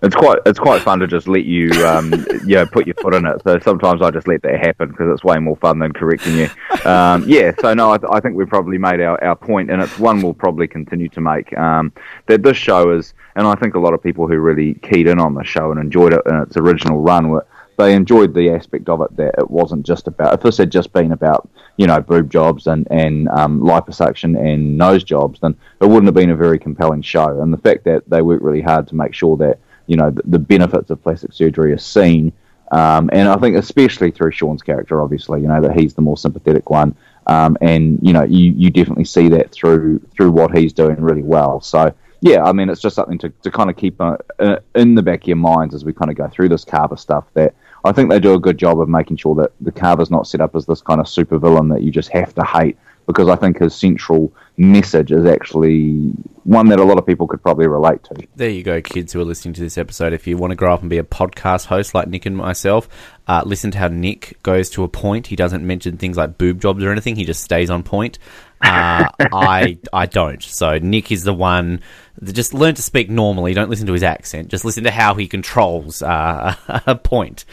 [0.02, 2.14] it's quite it's quite fun to just let you um,
[2.46, 3.42] you know put your foot in it.
[3.44, 6.50] So sometimes I just let that happen because it's way more fun than correcting you.
[6.90, 9.82] Um, yeah, so no, I, th- I, think we've probably made our, our point, and
[9.82, 11.56] it's one we'll probably continue to make.
[11.58, 11.92] Um,
[12.28, 15.20] that this show is, and I think a lot of people who really keyed in
[15.20, 17.46] on the show and enjoyed it in its original run were
[17.78, 20.34] they enjoyed the aspect of it that it wasn't just about.
[20.34, 24.78] If this had just been about you know boob jobs and and um, liposuction and
[24.78, 27.42] nose jobs, then it wouldn't have been a very compelling show.
[27.42, 30.22] And the fact that they worked really hard to make sure that you know the,
[30.26, 32.32] the benefits of plastic surgery are seen.
[32.72, 36.18] Um, and I think especially through Sean's character, obviously, you know that he's the more
[36.18, 40.72] sympathetic one, um, and you know you, you definitely see that through through what he's
[40.72, 41.60] doing really well.
[41.62, 44.94] So yeah, I mean it's just something to, to kind of keep uh, uh, in
[44.94, 47.26] the back of your minds as we kind of go through this Carver stuff.
[47.34, 50.28] That I think they do a good job of making sure that the Carver's not
[50.28, 52.78] set up as this kind of super villain that you just have to hate
[53.10, 56.12] because I think his central message is actually
[56.44, 58.28] one that a lot of people could probably relate to.
[58.36, 60.14] There you go, kids who are listening to this episode.
[60.14, 62.88] If you want to grow up and be a podcast host like Nick and myself,
[63.28, 65.26] uh, listen to how Nick goes to a point.
[65.26, 67.16] He doesn't mention things like boob jobs or anything.
[67.16, 68.20] He just stays on point.
[68.62, 70.44] Uh, I I don't.
[70.44, 71.82] So Nick is the one.
[72.22, 73.56] That just learn to speak normally.
[73.56, 74.50] Don't listen to his accent.
[74.50, 76.54] Just listen to how he controls uh,
[76.86, 77.44] a point.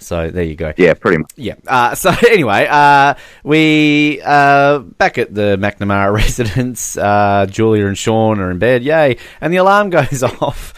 [0.00, 0.72] So there you go.
[0.76, 1.30] Yeah, pretty much.
[1.36, 1.54] Yeah.
[1.66, 6.96] Uh, so anyway, uh, we uh, back at the McNamara residence.
[6.96, 8.82] Uh, Julia and Sean are in bed.
[8.82, 9.16] Yay!
[9.40, 10.74] And the alarm goes off.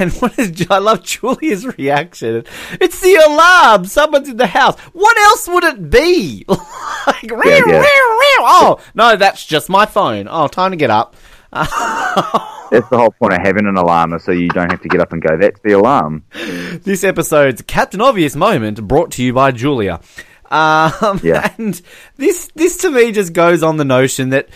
[0.00, 0.66] And what is?
[0.70, 2.44] I love Julia's reaction.
[2.80, 3.84] It's the alarm.
[3.84, 4.78] Someone's in the house.
[4.92, 6.44] What else would it be?
[6.48, 7.84] like, yeah, yeah.
[8.40, 10.26] oh no, that's just my phone.
[10.28, 11.16] Oh, time to get up.
[12.74, 15.12] That's the whole point of having an alarm, so you don't have to get up
[15.12, 15.36] and go.
[15.36, 16.24] That's the alarm.
[16.82, 20.00] This episode's Captain Obvious moment brought to you by Julia.
[20.50, 21.54] Um, yeah.
[21.58, 21.80] And
[22.16, 24.48] this, this to me just goes on the notion that,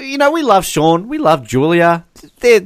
[0.00, 2.06] you know, we love Sean, we love Julia.
[2.38, 2.62] They're,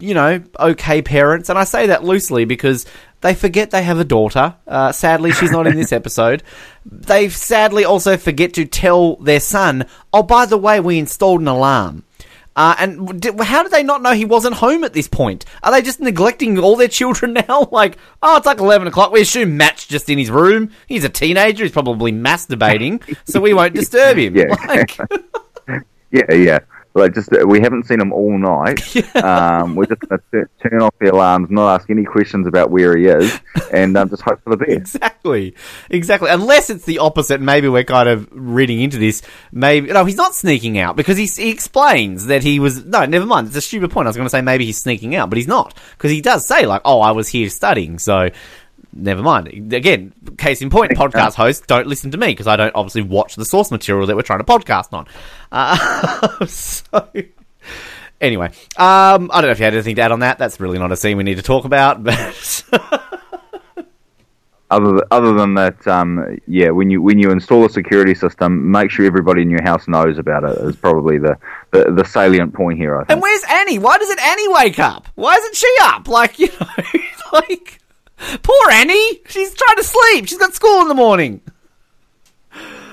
[0.00, 1.48] you know, okay parents.
[1.48, 2.84] And I say that loosely because
[3.20, 4.56] they forget they have a daughter.
[4.66, 6.42] Uh, sadly, she's not in this episode.
[6.84, 11.46] They sadly also forget to tell their son, oh, by the way, we installed an
[11.46, 12.02] alarm.
[12.54, 15.44] Uh, and did, how did they not know he wasn't home at this point?
[15.62, 17.68] Are they just neglecting all their children now?
[17.70, 19.12] like, oh, it's like 11 o'clock.
[19.12, 20.70] We assume Matt's just in his room.
[20.86, 21.64] He's a teenager.
[21.64, 24.36] He's probably masturbating, so we won't disturb him.
[24.36, 24.54] Yeah.
[24.66, 24.98] Like...
[26.10, 26.58] yeah, yeah.
[26.94, 28.80] Like just we haven't seen him all night.
[29.22, 32.96] Um, we're just going to turn off the alarms, not ask any questions about where
[32.96, 33.38] he is,
[33.72, 34.96] and um, just hope for the best.
[34.96, 35.54] Exactly,
[35.90, 36.28] exactly.
[36.28, 37.40] Unless it's the opposite.
[37.40, 39.22] Maybe we're kind of reading into this.
[39.52, 42.84] Maybe no, he's not sneaking out because he, he explains that he was.
[42.84, 43.48] No, never mind.
[43.48, 44.06] It's a stupid point.
[44.06, 46.46] I was going to say maybe he's sneaking out, but he's not because he does
[46.46, 48.30] say like, "Oh, I was here studying." So
[48.92, 49.72] never mind.
[49.72, 53.36] Again, case in point, podcast host, don't listen to me because I don't obviously watch
[53.36, 55.06] the source material that we're trying to podcast on.
[55.50, 57.08] Uh, so,
[58.20, 60.38] anyway, um, I don't know if you had anything to add on that.
[60.38, 62.64] That's really not a scene we need to talk about, but.
[64.72, 68.90] other, other than that, um, yeah, when you when you install a security system, make
[68.90, 70.58] sure everybody in your house knows about it.
[70.58, 71.36] Is probably the,
[71.72, 72.96] the, the salient point here.
[72.96, 73.10] I think.
[73.10, 73.78] And where's Annie?
[73.78, 75.08] Why doesn't Annie wake up?
[75.14, 76.08] Why isn't she up?
[76.08, 77.00] Like you know,
[77.32, 77.81] like
[78.42, 79.20] Poor Annie.
[79.28, 80.28] She's trying to sleep.
[80.28, 81.40] She's got school in the morning.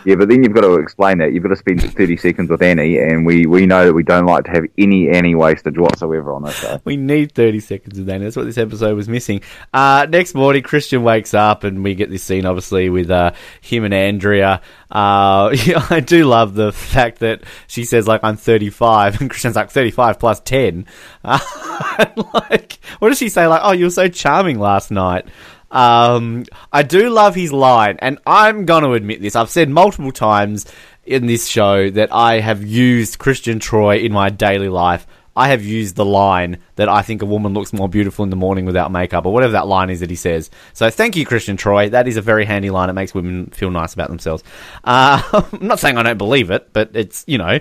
[0.05, 1.33] Yeah, but then you've got to explain that.
[1.33, 4.25] You've got to spend 30 seconds with Annie, and we, we know that we don't
[4.25, 6.81] like to have any Annie wastage whatsoever on this show.
[6.85, 8.23] We need 30 seconds with Annie.
[8.23, 9.41] That's what this episode was missing.
[9.73, 13.31] Uh, next morning, Christian wakes up, and we get this scene, obviously, with uh,
[13.61, 14.61] him and Andrea.
[14.89, 19.55] Uh, yeah, I do love the fact that she says, like, I'm 35, and Christian's
[19.55, 20.85] like, 35 plus 10.
[21.23, 23.47] like, what does she say?
[23.47, 25.27] Like, oh, you were so charming last night.
[25.71, 29.35] Um, I do love his line, and I'm going to admit this.
[29.35, 30.65] I've said multiple times
[31.05, 35.05] in this show that I have used Christian Troy in my daily life.
[35.35, 38.35] I have used the line that I think a woman looks more beautiful in the
[38.35, 40.49] morning without makeup, or whatever that line is that he says.
[40.73, 41.89] So thank you, Christian Troy.
[41.89, 42.89] That is a very handy line.
[42.89, 44.43] It makes women feel nice about themselves.
[44.83, 45.21] Uh,
[45.53, 47.59] I'm not saying I don't believe it, but it's, you know,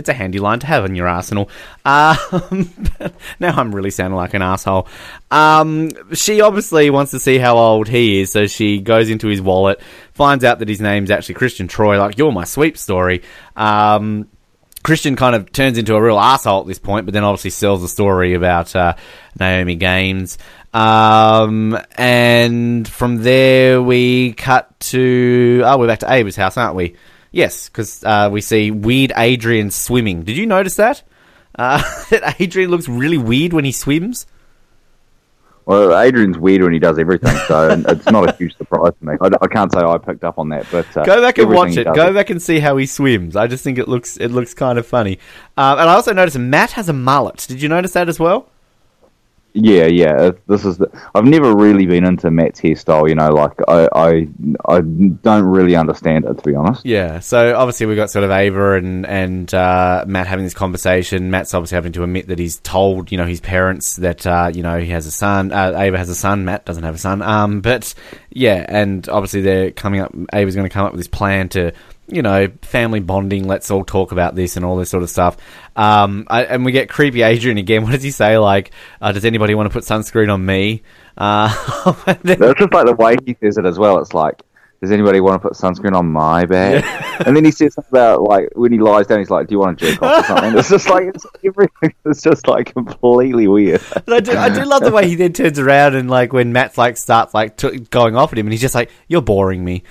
[0.00, 1.48] it's a handy line to have in your arsenal.
[1.84, 2.70] Um,
[3.40, 4.88] now I'm really sounding like an asshole.
[5.30, 9.40] Um, she obviously wants to see how old he is, so she goes into his
[9.40, 9.80] wallet,
[10.12, 11.98] finds out that his name's actually Christian Troy.
[11.98, 13.22] Like you're my sweep story.
[13.54, 14.26] Um,
[14.82, 17.82] Christian kind of turns into a real asshole at this point, but then obviously sells
[17.82, 18.94] the story about uh,
[19.38, 20.38] Naomi Gaines.
[20.72, 26.96] Um, and from there we cut to oh, we're back to Ava's house, aren't we?
[27.32, 30.22] Yes, because uh, we see weird Adrian swimming.
[30.22, 31.02] Did you notice that?
[31.54, 34.26] Uh, that Adrian looks really weird when he swims.
[35.66, 39.14] Well, Adrian's weird when he does everything, so it's not a huge surprise to me.
[39.20, 41.76] I, I, can't say I picked up on that, but uh, go back and watch
[41.76, 41.84] it.
[41.84, 42.14] Go it.
[42.14, 43.36] back and see how he swims.
[43.36, 45.20] I just think it looks it looks kind of funny.
[45.56, 47.46] Um, and I also noticed Matt has a mullet.
[47.48, 48.48] Did you notice that as well?
[49.52, 50.30] Yeah, yeah.
[50.46, 50.88] This is the.
[51.14, 53.08] I've never really been into Matt's hairstyle.
[53.08, 54.28] You know, like I, I,
[54.68, 56.84] I don't really understand it to be honest.
[56.84, 61.30] Yeah, so obviously we've got sort of Ava and and uh, Matt having this conversation.
[61.30, 64.62] Matt's obviously having to admit that he's told you know his parents that uh, you
[64.62, 65.52] know he has a son.
[65.52, 66.44] Uh, Ava has a son.
[66.44, 67.20] Matt doesn't have a son.
[67.22, 67.92] Um, but
[68.30, 70.14] yeah, and obviously they're coming up.
[70.32, 71.72] Ava's going to come up with this plan to
[72.10, 73.46] you know family bonding.
[73.46, 75.36] Let's all talk about this and all this sort of stuff.
[75.76, 77.82] Um, I, and we get creepy Adrian again.
[77.84, 78.38] What does he say?
[78.38, 78.70] Like,
[79.00, 80.82] uh, does anybody want to put sunscreen on me?
[81.16, 81.92] Uh,
[82.22, 83.98] then- That's just like the way he says it as well.
[83.98, 84.42] It's like,
[84.80, 86.84] does anybody want to put sunscreen on my bed?
[87.20, 89.58] And then he says something about like when he lies down, he's like, "Do you
[89.58, 91.92] want to jerk off or something?" It's just like it's everything.
[92.06, 93.82] It's just like completely weird.
[94.06, 96.54] But I do, I do love the way he then turns around and like when
[96.54, 99.62] Matt's like starts like t- going off at him, and he's just like, "You're boring
[99.62, 99.82] me."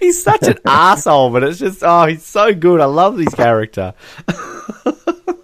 [0.00, 2.80] he's such an asshole, but it's just oh, he's so good.
[2.80, 3.92] I love his character.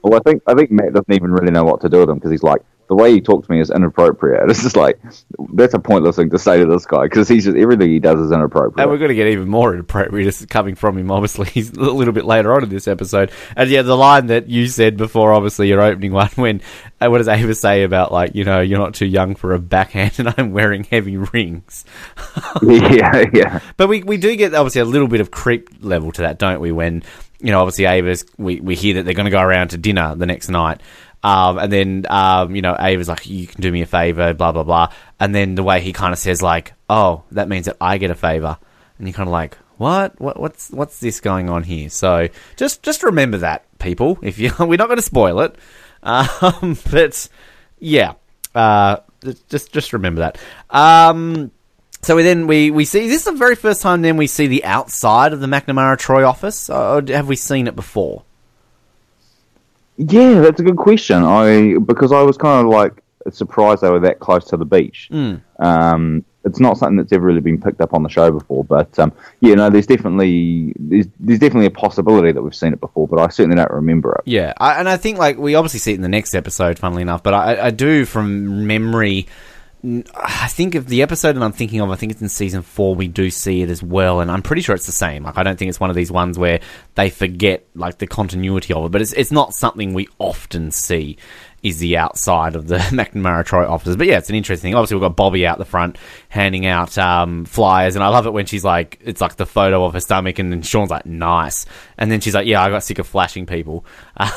[0.02, 2.14] Well, I think I think Matt doesn't even really know what to do with him
[2.14, 4.50] because he's like the way he talks to me is inappropriate.
[4.56, 4.98] It's just like
[5.54, 8.20] that's a pointless thing to say to this guy because he's just everything he does
[8.20, 8.80] is inappropriate.
[8.80, 11.80] And we're going to get even more inappropriate just coming from him, obviously, he's a
[11.80, 13.30] little bit later on in this episode.
[13.56, 16.60] And yeah, the line that you said before, obviously, your opening one, when,
[17.00, 19.58] uh, what does Ava say about, like, you know, you're not too young for a
[19.58, 21.84] backhand and I'm wearing heavy rings?
[22.62, 23.60] yeah, yeah.
[23.76, 26.60] But we, we do get, obviously, a little bit of creep level to that, don't
[26.60, 26.72] we?
[26.72, 27.02] When,
[27.40, 30.14] you know, obviously, Ava's, we, we hear that they're going to go around to dinner
[30.14, 30.80] the next night.
[31.26, 34.52] Um, and then, um, you know, Ava's like, you can do me a favor, blah,
[34.52, 34.92] blah, blah.
[35.18, 38.12] And then the way he kind of says, like, oh, that means that I get
[38.12, 38.56] a favor.
[38.96, 40.20] And you're kind of like, what?
[40.20, 40.38] what?
[40.38, 41.90] What's what's this going on here?
[41.90, 44.20] So just just remember that, people.
[44.22, 45.56] If you, we're not going to spoil it,
[46.04, 47.28] um, but
[47.80, 48.12] yeah,
[48.54, 48.98] uh,
[49.48, 50.38] just just remember that.
[50.70, 51.50] Um,
[52.02, 54.46] so we then we, we see this is the very first time then we see
[54.46, 56.70] the outside of the McNamara Troy office.
[56.70, 58.22] Or have we seen it before?
[59.96, 61.22] Yeah, that's a good question.
[61.22, 65.08] I because I was kind of like surprised they were that close to the beach.
[65.58, 68.96] Um, it's not something that's ever really been picked up on the show before, but
[69.00, 73.08] um, yeah, no, there's definitely there's, there's definitely a possibility that we've seen it before,
[73.08, 74.30] but I certainly don't remember it.
[74.30, 77.02] Yeah, I, and I think like we obviously see it in the next episode, funnily
[77.02, 79.26] enough, but I, I do from memory.
[79.84, 81.90] I think of the episode that I'm thinking of.
[81.90, 82.94] I think it's in season four.
[82.94, 85.24] We do see it as well, and I'm pretty sure it's the same.
[85.24, 86.60] Like I don't think it's one of these ones where
[86.94, 91.18] they forget like the continuity of it, but it's it's not something we often see.
[91.66, 94.76] Is the outside of the McNamara Troy offices, but yeah, it's an interesting thing.
[94.76, 95.98] Obviously, we've got Bobbi out the front
[96.28, 99.84] handing out um, flyers, and I love it when she's like, it's like the photo
[99.84, 101.66] of her stomach, and then Sean's like, nice,
[101.98, 103.84] and then she's like, yeah, I got sick of flashing people.
[104.16, 104.28] I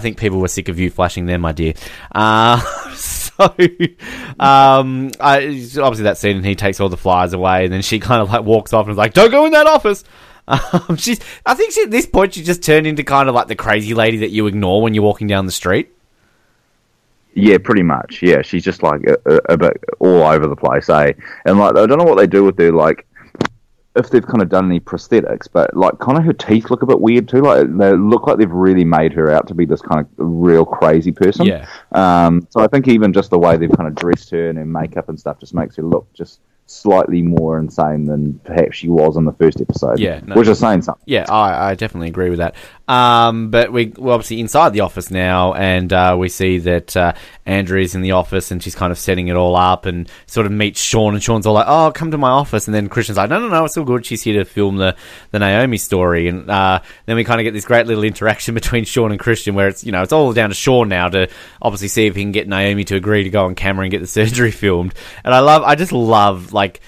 [0.00, 1.74] think people were sick of you flashing them, my dear.
[2.10, 2.58] Uh,
[2.94, 3.44] so,
[4.40, 5.44] um, I,
[5.82, 8.30] obviously that scene, and he takes all the flyers away, and then she kind of
[8.30, 10.02] like walks off and is like, "Don't go in that office."
[10.48, 13.48] Um, she's, I think she, at this point she just turned into kind of like
[13.48, 15.90] the crazy lady that you ignore when you're walking down the street.
[17.34, 18.22] Yeah, pretty much.
[18.22, 21.12] Yeah, she's just like a, a, a bit all over the place, eh?
[21.44, 23.06] And like, I don't know what they do with her, like,
[23.94, 26.86] if they've kind of done any prosthetics, but like, kind of her teeth look a
[26.86, 27.42] bit weird too.
[27.42, 30.64] Like, they look like they've really made her out to be this kind of real
[30.64, 31.46] crazy person.
[31.46, 31.66] Yeah.
[31.92, 32.46] Um.
[32.50, 35.08] So I think even just the way they've kind of dressed her and her makeup
[35.08, 39.24] and stuff just makes her look just slightly more insane than perhaps she was in
[39.24, 39.98] the first episode.
[39.98, 40.36] Yeah, no.
[40.36, 41.02] which is saying something.
[41.06, 42.54] Yeah, I, I definitely agree with that.
[42.88, 47.12] Um, but we, we're obviously inside the office now, and uh, we see that uh,
[47.44, 50.52] Andrea's in the office, and she's kind of setting it all up, and sort of
[50.52, 53.28] meets Sean, and Sean's all like, "Oh, come to my office," and then Christian's like,
[53.28, 54.06] "No, no, no, it's all good.
[54.06, 54.96] She's here to film the
[55.32, 58.84] the Naomi story," and uh, then we kind of get this great little interaction between
[58.84, 61.28] Sean and Christian, where it's you know it's all down to Sean now to
[61.60, 64.00] obviously see if he can get Naomi to agree to go on camera and get
[64.00, 66.80] the surgery filmed, and I love, I just love like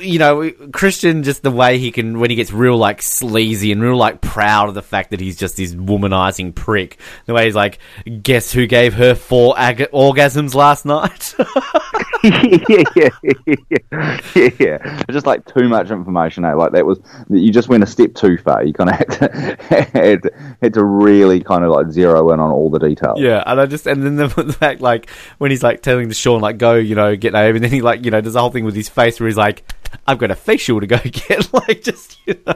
[0.00, 3.82] you know, Christian, just the way he can, when he gets real, like, sleazy and
[3.82, 6.98] real, like, proud of the fact that he's just this womanizing prick.
[7.26, 7.78] The way he's like,
[8.22, 11.34] guess who gave her four ag- orgasms last night?
[12.22, 15.02] yeah, yeah, yeah, yeah, yeah.
[15.10, 16.44] Just like too much information.
[16.44, 16.54] Eh?
[16.54, 18.64] Like that was you just went a step too far.
[18.64, 19.56] You kind of had to,
[19.92, 20.20] had,
[20.62, 23.20] had to really kind of like zero in on all the details.
[23.20, 26.40] yeah, and I just, and then the, fact, like, when he's, like, telling the Sean,
[26.40, 28.50] like, go, you know, get Naomi, and then he, like, you know, does the whole
[28.50, 29.64] thing with his face where he's like,
[30.06, 32.54] I've got a facial to go get, like, just, you know.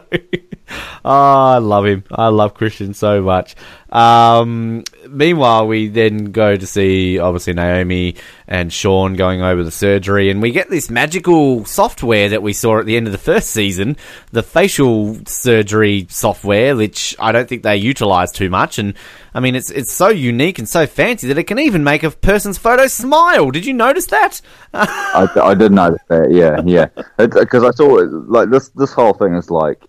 [1.05, 1.11] oh,
[1.55, 2.05] I love him.
[2.11, 3.55] I love Christian so much.
[3.91, 8.17] Um, meanwhile, we then go to see obviously Naomi
[8.49, 12.81] and Sean going over the surgery, and we get this magical software that we saw
[12.81, 13.97] at the end of the first season,
[14.33, 18.79] the facial surgery software, which I don't think they utilize too much.
[18.79, 18.95] And
[19.37, 22.11] I mean, it's it's so unique and so fancy that it can even make a
[22.11, 23.51] person's photo smile.
[23.51, 24.41] Did you notice that?
[24.73, 26.33] I, I did notice that.
[26.33, 26.87] Yeah, yeah.
[27.19, 27.85] Because I saw
[28.29, 28.71] like this.
[28.71, 29.83] This whole thing is like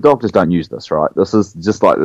[0.00, 1.08] doctors don't use this, right?
[1.14, 1.96] This is just like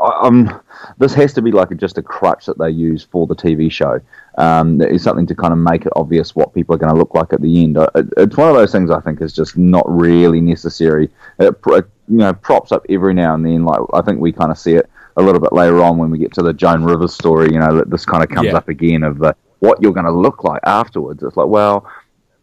[0.00, 0.60] um,
[0.98, 4.00] this has to be like just a crutch that they use for the TV show.
[4.38, 7.14] Um, it's something to kind of make it obvious what people are going to look
[7.14, 7.78] like at the end.
[7.78, 11.10] Uh, it's one of those things I think is just not really necessary.
[11.38, 13.64] It, you know props up every now and then.
[13.64, 16.18] Like I think we kind of see it a little bit later on when we
[16.18, 17.52] get to the Joan Rivers story.
[17.52, 18.56] You know that this kind of comes yeah.
[18.56, 21.22] up again of the what you're going to look like afterwards.
[21.22, 21.88] It's like well,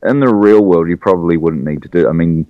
[0.03, 2.07] in the real world, you probably wouldn't need to do.
[2.07, 2.47] I mean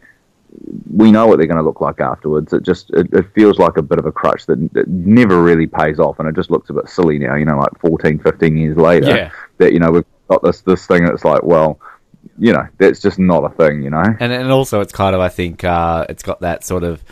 [0.92, 2.54] we know what they're going to look like afterwards.
[2.54, 5.68] It just it, it feels like a bit of a crutch that, that, never really
[5.68, 7.36] pays off, and it just looks a bit silly now.
[7.36, 9.32] You know, like 14, 15 years later, yeah.
[9.58, 11.80] that you know we've got this this thing that's like, well,
[12.38, 13.84] you know, that's just not a thing.
[13.84, 16.84] You know, and and also it's kind of I think uh, it's got that sort
[16.84, 17.04] of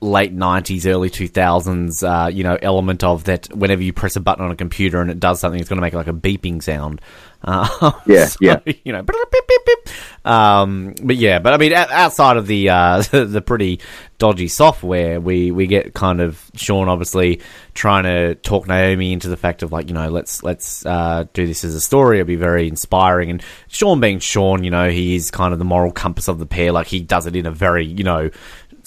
[0.00, 4.44] late 90s early 2000s uh, you know element of that whenever you press a button
[4.44, 7.00] on a computer and it does something it's going to make like a beeping sound.
[7.40, 8.58] Uh, yeah so, yeah.
[8.84, 9.94] you know beep, beep, beep.
[10.26, 13.78] Um, but yeah but i mean outside of the uh, the pretty
[14.18, 17.40] dodgy software we we get kind of sean obviously
[17.78, 21.46] trying to talk naomi into the fact of like you know let's let's uh, do
[21.46, 22.18] this as a story.
[22.18, 23.30] It'll be very inspiring.
[23.30, 26.46] And sean being sean you know he is kind of the moral compass of the
[26.46, 26.72] pair.
[26.72, 28.30] Like he does it in a very you know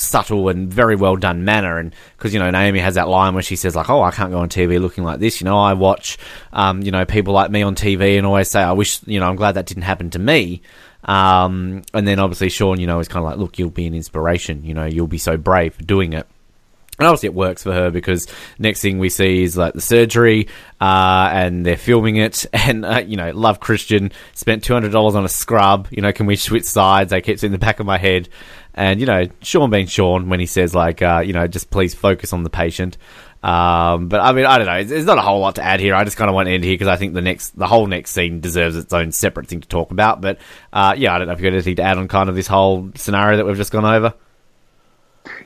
[0.01, 1.77] subtle and very well done manner.
[1.77, 4.31] And because you know Naomi has that line where she says like, "Oh, I can't
[4.31, 6.17] go on TV looking like this." You know, I watch,
[6.53, 9.27] um, you know, people like me on TV and always say, "I wish," you know,
[9.27, 10.61] I'm glad that didn't happen to me.
[11.03, 13.93] Um, and then obviously Sean, you know, is kind of like, "Look, you'll be an
[13.93, 14.63] inspiration.
[14.63, 16.27] You know, you'll be so brave for doing it."
[17.01, 18.27] And obviously, it works for her because
[18.59, 22.45] next thing we see is like the surgery, uh, and they're filming it.
[22.53, 25.87] And uh, you know, love Christian spent two hundred dollars on a scrub.
[25.89, 27.11] You know, can we switch sides?
[27.11, 28.29] I keeps in the back of my head.
[28.73, 31.93] And you know, Sean being Sean when he says like, uh, you know, just please
[31.93, 32.97] focus on the patient.
[33.43, 34.83] Um, but I mean, I don't know.
[34.83, 35.95] There's not a whole lot to add here.
[35.95, 37.87] I just kind of want to end here because I think the next, the whole
[37.87, 40.21] next scene deserves its own separate thing to talk about.
[40.21, 40.37] But
[40.71, 42.47] uh, yeah, I don't know if you've got anything to add on kind of this
[42.47, 44.13] whole scenario that we've just gone over.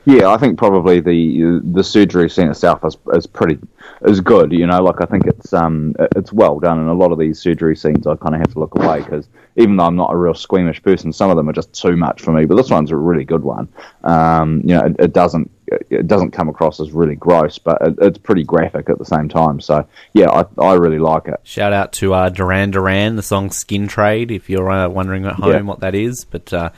[0.06, 3.58] Yeah, I think probably the the surgery scene itself is, is pretty
[4.02, 4.52] is good.
[4.52, 7.40] You know, like I think it's um it's well done, and a lot of these
[7.40, 10.16] surgery scenes I kind of have to look away because even though I'm not a
[10.16, 12.44] real squeamish person, some of them are just too much for me.
[12.44, 13.68] But this one's a really good one.
[14.04, 15.50] Um, you know, it, it doesn't
[15.90, 19.28] it doesn't come across as really gross, but it, it's pretty graphic at the same
[19.28, 19.58] time.
[19.60, 21.40] So yeah, I, I really like it.
[21.42, 25.34] Shout out to uh, Duran Duran, the song "Skin Trade." If you're uh, wondering at
[25.34, 25.60] home yeah.
[25.62, 26.70] what that is, but uh,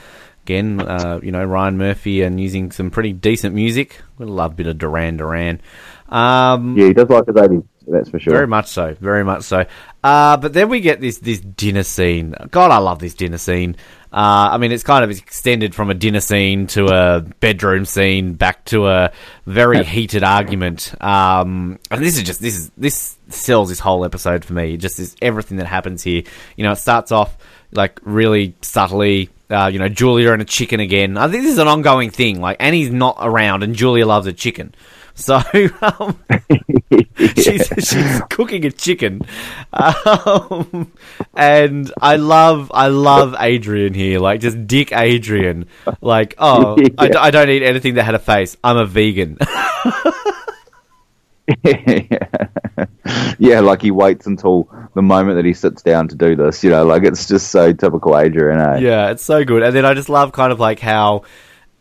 [0.49, 4.01] again, uh, you know Ryan Murphy and using some pretty decent music.
[4.17, 5.61] We love a bit of Duran Duran.
[6.09, 8.35] Um, yeah, he does like his 80s that's for sure.
[8.35, 9.65] Very much so, very much so.
[10.05, 12.35] Uh, but then we get this this dinner scene.
[12.51, 13.77] God, I love this dinner scene.
[14.13, 18.35] Uh, I mean, it's kind of extended from a dinner scene to a bedroom scene
[18.35, 19.13] back to a
[19.47, 20.95] very heated argument.
[21.03, 24.77] Um, and this is just this is this sells this whole episode for me.
[24.77, 26.23] Just is everything that happens here.
[26.57, 27.37] You know, it starts off
[27.73, 29.31] like really subtly.
[29.51, 31.17] Uh, you know, Julia and a chicken again.
[31.17, 32.41] I think this is an ongoing thing.
[32.41, 34.75] Like Annie's not around, and Julia loves a chicken.
[35.19, 35.37] So
[35.83, 36.19] um,
[37.37, 39.23] she's, she's cooking a chicken,
[39.73, 40.93] um,
[41.35, 45.67] and I love I love Adrian here, like just Dick Adrian,
[46.01, 46.89] like oh yeah.
[46.99, 48.57] I, I don't eat anything that had a face.
[48.63, 49.39] I'm a vegan.
[53.39, 56.63] yeah, like he waits until the moment that he sits down to do this.
[56.63, 58.61] You know, like it's just so typical Adrian.
[58.61, 58.79] Eh?
[58.79, 59.63] Yeah, it's so good.
[59.63, 61.25] And then I just love kind of like how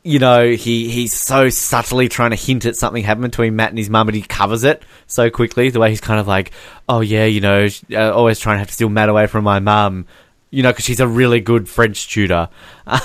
[0.08, 3.78] you know, he, he's so subtly trying to hint at something happened between Matt and
[3.78, 5.70] his mum, and he covers it so quickly.
[5.70, 6.52] The way he's kind of like,
[6.88, 9.60] oh yeah, you know, uh, always trying to have to steal Matt away from my
[9.60, 10.06] mum,
[10.50, 12.50] you know, because she's a really good French tutor.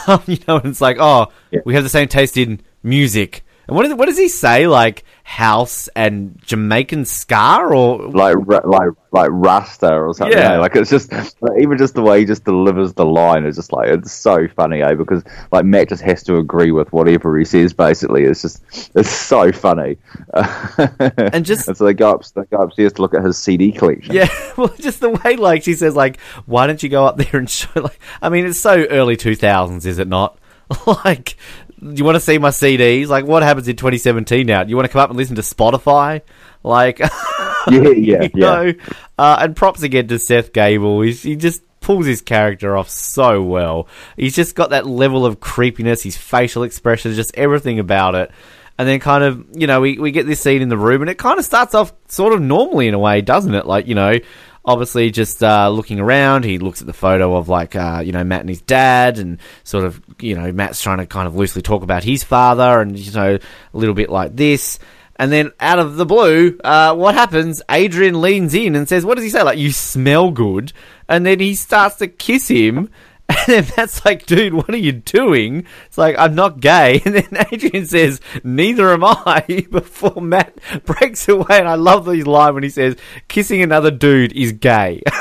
[0.06, 1.58] Um, you know, and it's like, oh, yeah.
[1.64, 3.44] we have the same taste in music.
[3.72, 4.66] And what, is, what does he say?
[4.66, 10.36] Like, house and Jamaican ska or like like like Rasta or something.
[10.36, 13.56] Yeah, like it's just like, even just the way he just delivers the line is
[13.56, 14.92] just like it's so funny, eh?
[14.92, 17.72] Because like Matt just has to agree with whatever he says.
[17.72, 18.62] Basically, it's just
[18.94, 19.96] it's so funny.
[20.34, 23.72] and just and so they go up they go upstairs to look at his CD
[23.72, 24.14] collection.
[24.14, 27.36] Yeah, well, just the way like she says like, why don't you go up there
[27.40, 27.70] and show?
[27.80, 30.38] Like, I mean, it's so early two thousands, is it not?
[31.04, 31.36] like
[31.82, 33.08] you want to see my CDs?
[33.08, 34.62] Like, what happens in 2017 now?
[34.62, 36.22] Do you want to come up and listen to Spotify?
[36.62, 36.98] Like,
[37.68, 38.72] yeah, yeah, yeah.
[39.18, 41.00] Uh, and props again to Seth Gabel.
[41.00, 43.88] He's, he just pulls his character off so well.
[44.16, 48.30] He's just got that level of creepiness, his facial expressions, just everything about it.
[48.78, 51.10] And then kind of, you know, we, we get this scene in the room and
[51.10, 53.66] it kind of starts off sort of normally in a way, doesn't it?
[53.66, 54.18] Like, you know,
[54.64, 56.44] obviously just uh, looking around.
[56.44, 59.38] He looks at the photo of like uh, you know Matt and his dad, and
[59.64, 62.98] sort of you know Matt's trying to kind of loosely talk about his father, and
[62.98, 64.78] you know a little bit like this.
[65.16, 67.62] And then out of the blue, uh, what happens?
[67.70, 69.42] Adrian leans in and says, "What does he say?
[69.42, 70.72] Like you smell good."
[71.08, 72.88] And then he starts to kiss him.
[73.46, 75.66] And then Matt's like, dude, what are you doing?
[75.86, 77.00] It's like, I'm not gay.
[77.06, 81.58] And then Adrian says, neither am I, before Matt breaks away.
[81.58, 82.96] And I love this line when he says,
[83.28, 85.02] kissing another dude is gay.
[85.06, 85.18] At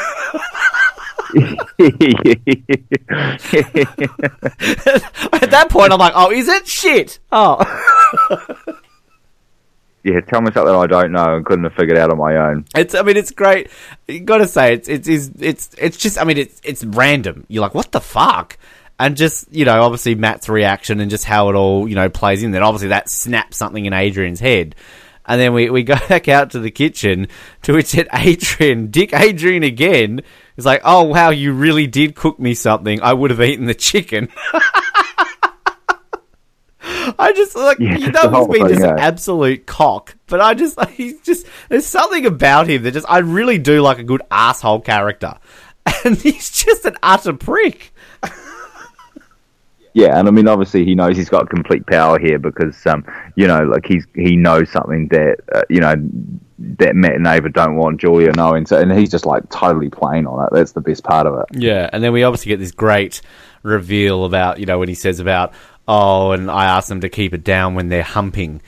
[5.49, 6.67] that point, I'm like, oh, is it?
[6.67, 7.19] Shit.
[7.31, 8.77] Oh.
[10.03, 12.65] Yeah, tell me something I don't know and couldn't have figured out on my own.
[12.75, 13.69] It's, I mean, it's great.
[14.07, 17.45] You gotta say, it's, it's, it's, it's, just, I mean, it's, it's random.
[17.47, 18.57] You're like, what the fuck?
[18.99, 22.43] And just, you know, obviously Matt's reaction and just how it all, you know, plays
[22.43, 22.51] in.
[22.51, 24.75] Then obviously that snaps something in Adrian's head.
[25.25, 27.27] And then we, we go back out to the kitchen,
[27.63, 30.21] to which it Adrian, Dick Adrian again,
[30.57, 33.01] is like, oh wow, you really did cook me something.
[33.01, 34.29] I would have eaten the chicken.
[37.19, 40.15] I just like Yeah, you the know he's whole been thing, just an absolute cock,
[40.27, 43.99] but I just he's just there's something about him that just I really do like
[43.99, 45.35] a good asshole character,
[46.05, 47.93] and he's just an utter prick.
[49.93, 53.03] Yeah, and I mean, obviously, he knows he's got complete power here because, um,
[53.35, 55.95] you know, like he's he knows something that uh, you know
[56.59, 58.65] that Matt and Ava don't want Julia knowing.
[58.65, 60.49] So, and he's just like totally playing on it.
[60.53, 61.61] That's the best part of it.
[61.61, 63.21] Yeah, and then we obviously get this great
[63.63, 65.53] reveal about you know when he says about
[65.87, 68.61] oh, and I asked them to keep it down when they're humping.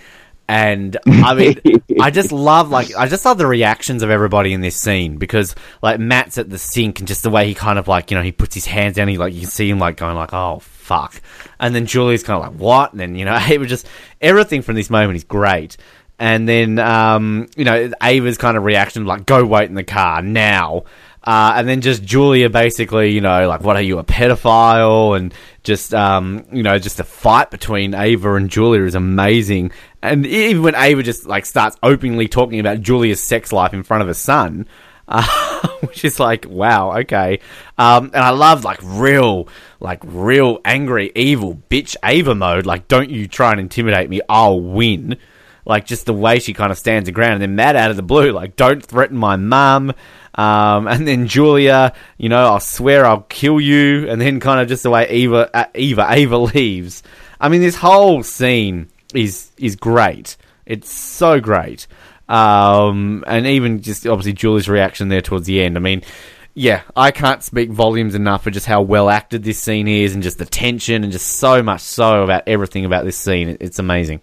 [0.47, 1.61] And I mean,
[2.01, 5.55] I just love like I just love the reactions of everybody in this scene because
[5.81, 8.23] like Matt's at the sink and just the way he kind of like you know
[8.23, 10.59] he puts his hands down, he like you can see him like going like oh
[10.59, 11.21] fuck,
[11.59, 13.87] and then Julie's kind of like what, and then you know it was just
[14.19, 15.77] everything from this moment is great.
[16.19, 20.21] And then, um, you know, Ava's kind of reaction, like, go wait in the car
[20.21, 20.83] now.
[21.23, 25.15] Uh, and then just Julia basically, you know, like, what are you, a pedophile?
[25.15, 29.71] And just, um, you know, just the fight between Ava and Julia is amazing.
[30.01, 34.01] And even when Ava just, like, starts openly talking about Julia's sex life in front
[34.01, 34.67] of her son,
[35.07, 37.39] uh, which is like, wow, okay.
[37.77, 39.47] Um, and I love, like, real,
[39.79, 42.65] like, real angry, evil bitch Ava mode.
[42.65, 45.17] Like, don't you try and intimidate me, I'll win
[45.65, 47.95] like just the way she kind of stands her ground, and then Matt out of
[47.95, 49.93] the blue, like don't threaten my mum,
[50.35, 54.67] um, and then Julia, you know, I'll swear I'll kill you, and then kind of
[54.67, 57.03] just the way Eva, uh, Eva, Ava leaves.
[57.39, 60.37] I mean, this whole scene is is great.
[60.65, 61.87] It's so great,
[62.29, 65.77] um, and even just obviously Julia's reaction there towards the end.
[65.77, 66.03] I mean.
[66.55, 70.21] Yeah, I can't speak volumes enough for just how well acted this scene is, and
[70.21, 73.57] just the tension, and just so much so about everything about this scene.
[73.59, 74.21] It's amazing.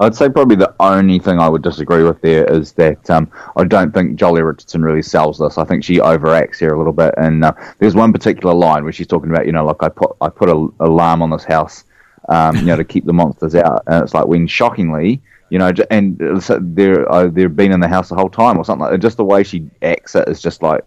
[0.00, 3.64] I'd say probably the only thing I would disagree with there is that um, I
[3.64, 5.58] don't think Joely Richardson really sells this.
[5.58, 7.14] I think she overacts here a little bit.
[7.16, 10.16] And uh, there's one particular line where she's talking about, you know, like I put
[10.20, 11.84] I put a alarm on this house,
[12.28, 13.82] um, you know, to keep the monsters out.
[13.86, 15.20] And it's like when shockingly,
[15.50, 18.82] you know, and they're uh, they've been in the house the whole time or something.
[18.82, 18.98] like that.
[18.98, 20.84] Just the way she acts it is just like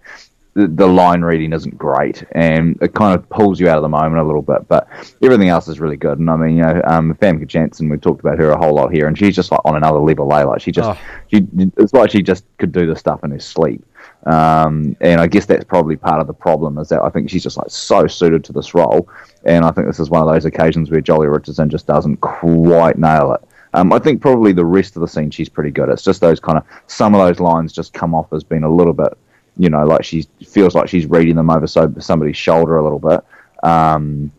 [0.56, 4.22] the, line reading isn't great, and it kind of pulls you out of the moment
[4.22, 4.68] a little bit.
[4.70, 4.88] But
[5.22, 6.18] everything else is really good.
[6.18, 8.94] And I mean, you know, um, Famke Janssen, we've talked about her a whole lot
[8.94, 10.34] here, and she's just like on another level.
[10.34, 10.44] Eh?
[10.44, 10.98] Like she just, Oh.
[11.28, 11.46] she,
[11.78, 13.84] it's like she just could do this stuff in her sleep.
[14.26, 17.44] Um, and I guess that's probably part of the problem is that I think she's
[17.44, 19.10] just like so suited to this role,
[19.44, 22.98] and I think this is one of those occasions where Joely Richardson just doesn't quite
[22.98, 23.42] nail it.
[23.74, 25.90] Um, I think probably the rest of the scene she's pretty good.
[25.90, 28.74] It's just those kind of some of those lines just come off as being a
[28.74, 29.18] little bit,
[29.58, 33.00] you know, like she feels like she's reading them over so somebody's shoulder a little
[33.00, 33.22] bit.
[33.64, 34.32] Um,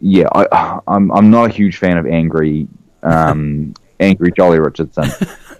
[0.00, 2.66] yeah, I, I'm I'm not a huge fan of angry
[3.02, 5.10] um, angry Joely Richardson.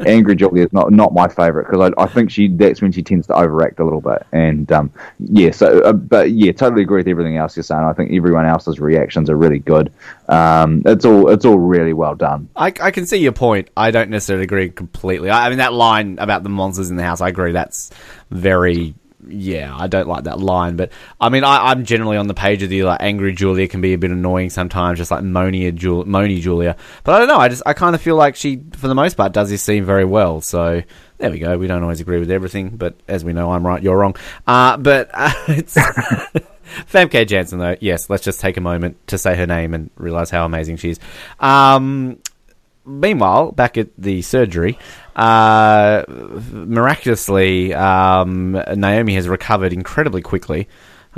[0.07, 3.03] angry Joely is not not my favorite because I, I think she that's when she
[3.03, 4.27] tends to overact a little bit.
[4.33, 7.83] And um, yeah, so uh, but yeah, totally agree with everything else you're saying.
[7.83, 9.93] I think everyone else's reactions are really good.
[10.29, 12.49] Um, it's all it's all really well done.
[12.57, 13.71] I, I can see your point.
[13.77, 15.31] I don't necessarily agree completely.
[15.31, 17.53] I, I mean, that line about the monsters in the house, I agree.
[17.53, 17.91] That's
[18.31, 18.95] very.
[19.29, 22.63] Yeah, I don't like that line, but I mean, I, I'm generally on the page
[22.63, 22.85] with you.
[22.87, 26.77] Like, angry Julia can be a bit annoying sometimes, just like moany, Jul- moany Julia.
[27.05, 27.39] But I don't know.
[27.39, 29.85] I just, I kind of feel like she, for the most part, does this scene
[29.85, 30.41] very well.
[30.41, 30.83] So
[31.19, 31.57] there we go.
[31.57, 34.17] We don't always agree with everything, but as we know, I'm right, you're wrong.
[34.47, 35.77] Uh, but uh, it's
[36.91, 37.77] Famke Janssen, though.
[37.81, 40.91] Yes, let's just take a moment to say her name and realize how amazing she
[40.91, 41.01] is.
[41.39, 42.19] Um,
[42.85, 44.79] meanwhile, back at the surgery,
[45.17, 50.69] uh, miraculously, um, Naomi has recovered incredibly quickly.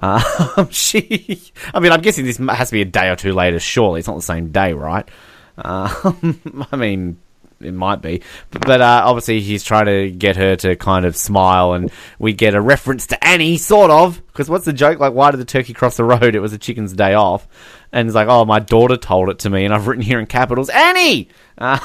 [0.00, 0.22] Um,
[0.70, 1.40] she,
[1.72, 3.60] I mean, I'm guessing this has to be a day or two later.
[3.60, 5.08] Surely it's not the same day, right?
[5.56, 7.18] Um, I mean,
[7.60, 11.16] it might be, but, but uh, obviously he's trying to get her to kind of
[11.16, 14.20] smile, and we get a reference to Annie, sort of.
[14.26, 14.98] Because what's the joke?
[14.98, 16.34] Like, why did the turkey cross the road?
[16.34, 17.46] It was a chicken's day off,
[17.94, 20.26] and it's like, oh, my daughter told it to me, and I've written here in
[20.26, 21.28] capitals, Annie.
[21.56, 21.78] Uh,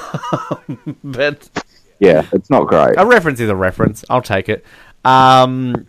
[1.05, 1.47] but
[1.99, 2.95] Yeah, it's not great.
[2.97, 4.03] a reference is a reference.
[4.09, 4.65] I'll take it.
[5.05, 5.87] Um,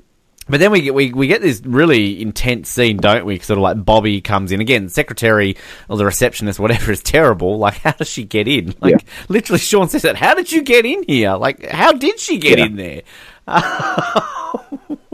[0.48, 3.38] But then we get we, we get this really intense scene, don't we?
[3.38, 4.88] Sort of like Bobbi comes in again.
[4.88, 5.56] Secretary
[5.88, 7.58] or the receptionist, whatever, is terrible.
[7.58, 8.74] Like, how does she get in?
[8.80, 8.98] Like, Yeah.
[9.28, 10.16] literally, Sean says that.
[10.16, 11.34] How did you get in here?
[11.36, 12.66] Like, how did she get Yeah.
[12.66, 13.02] in there?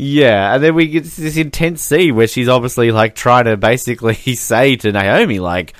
[0.00, 4.14] yeah, and then we get this intense scene where she's obviously like trying to basically
[4.36, 5.74] say to Naomi, like,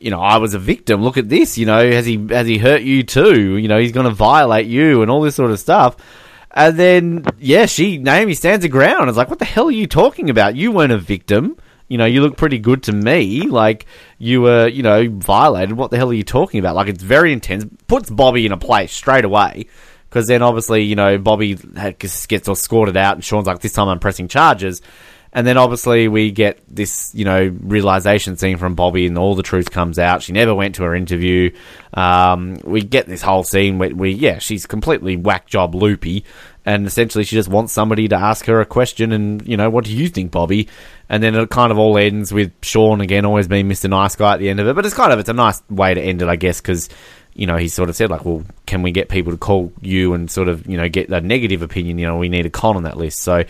[0.00, 1.04] you know, I was a victim.
[1.04, 1.56] Look at this.
[1.56, 3.56] You know, has he has he hurt you too?
[3.58, 5.96] You know, he's going to violate you and all this sort of stuff.
[6.50, 9.08] And then, yeah, she Naomi stands her ground.
[9.08, 10.56] It's like, what the hell are you talking about?
[10.56, 11.56] You weren't a victim.
[11.86, 13.42] You know, you look pretty good to me.
[13.42, 13.86] Like
[14.18, 15.76] you were, you know, violated.
[15.76, 16.74] What the hell are you talking about?
[16.74, 17.66] Like it's very intense.
[17.86, 19.66] Puts Bobbi in a place straight away.
[20.10, 23.88] Because then, obviously, you know, Bobbi gets all scored out, and Sean's like, "This time
[23.88, 24.82] I'm pressing charges."
[25.32, 29.44] And then obviously we get this, you know, realization scene from Bobbi, and all the
[29.44, 30.22] truth comes out.
[30.22, 31.52] She never went to her interview.
[31.94, 36.24] Um, we get this whole scene where we, yeah, she's completely whack job loopy,
[36.66, 39.84] and essentially she just wants somebody to ask her a question, and you know, what
[39.84, 40.68] do you think, Bobbi?
[41.08, 43.88] And then it kind of all ends with Sean again always being Mr.
[43.88, 44.74] Nice Guy at the end of it.
[44.74, 46.88] But it's kind of it's a nice way to end it, I guess, because
[47.34, 50.14] you know, he sort of said like, well, can we get people to call you
[50.14, 51.98] and sort of, you know, get a negative opinion?
[51.98, 53.20] You know, we need a con on that list.
[53.20, 53.44] So,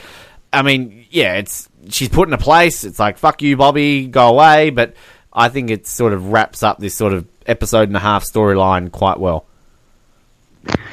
[0.52, 2.84] I mean, yeah, it's she's put in a place.
[2.84, 4.70] It's like, fuck you, Bobbi, go away.
[4.70, 4.94] But
[5.32, 8.92] I think it sort of wraps up this sort of episode and a half storyline
[8.92, 9.46] quite well.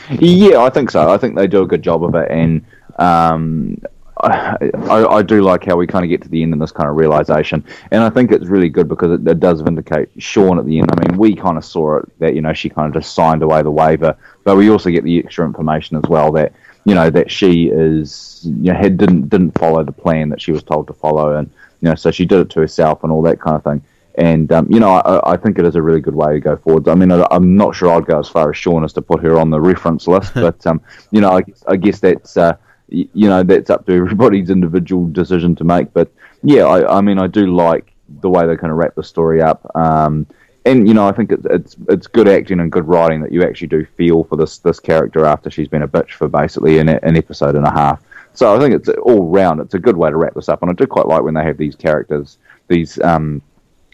[0.10, 1.10] Yeah, I think so.
[1.10, 2.66] I think they do a good job of it, and
[2.98, 3.82] um,
[4.22, 4.58] I,
[4.90, 6.90] I, I do like how we kind of get to the end of this kind
[6.90, 10.66] of realization, and I think it's really good because it, it does vindicate Sean at
[10.66, 10.90] the end.
[10.92, 13.44] I mean, we kind of saw it that you know she kind of just signed
[13.44, 16.54] away the waiver, but we also get the extra information as well that
[16.86, 20.52] you know that she is you know had, didn't didn't follow the plan that she
[20.52, 21.50] was told to follow, and
[21.82, 23.82] you know so she did it to herself and all that kind of thing.
[24.16, 26.58] And um, you know, I, I think it is a really good way to go
[26.58, 26.88] forward.
[26.88, 29.22] I mean, I, I'm not sure I'd go as far as Sean as to put
[29.22, 32.58] her on the reference list, but um, you know, I, guess- I guess that's uh,
[32.90, 35.94] you know that's up to everybody's individual decision to make.
[35.94, 36.12] But
[36.44, 39.42] yeah, I, I mean, I do like the way they kind of wrap the story
[39.42, 39.70] up.
[39.76, 40.28] Um,
[40.66, 43.44] and you know, I think it's, it's it's good acting and good writing that you
[43.44, 46.90] actually do feel for this this character after she's been a bitch for basically an,
[46.90, 48.02] an episode and a half.
[48.34, 49.62] So I think it's all round.
[49.62, 51.44] It's a good way to wrap this up, and I do quite like when they
[51.44, 53.42] have these characters, these um,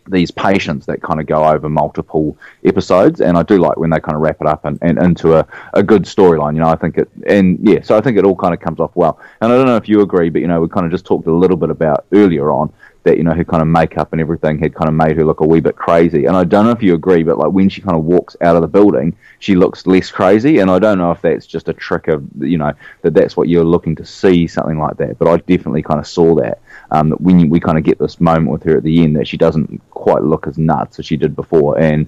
[0.07, 3.99] these patients that kind of go over multiple episodes, and I do like when they
[3.99, 6.55] kind of wrap it up and, and into a, a good storyline.
[6.55, 8.79] You know, I think it, and yeah, so I think it all kind of comes
[8.79, 9.19] off well.
[9.41, 11.27] And I don't know if you agree, but you know, we kind of just talked
[11.27, 12.71] a little bit about earlier on
[13.03, 15.41] that you know her kind of makeup and everything had kind of made her look
[15.41, 16.25] a wee bit crazy.
[16.25, 18.55] And I don't know if you agree, but like when she kind of walks out
[18.55, 20.59] of the building, she looks less crazy.
[20.59, 23.49] And I don't know if that's just a trick of you know that that's what
[23.49, 25.19] you're looking to see, something like that.
[25.19, 28.19] But I definitely kind of saw that um, that when we kind of get this
[28.19, 31.17] moment with her at the end that she doesn't quite look as nuts as she
[31.17, 32.07] did before, and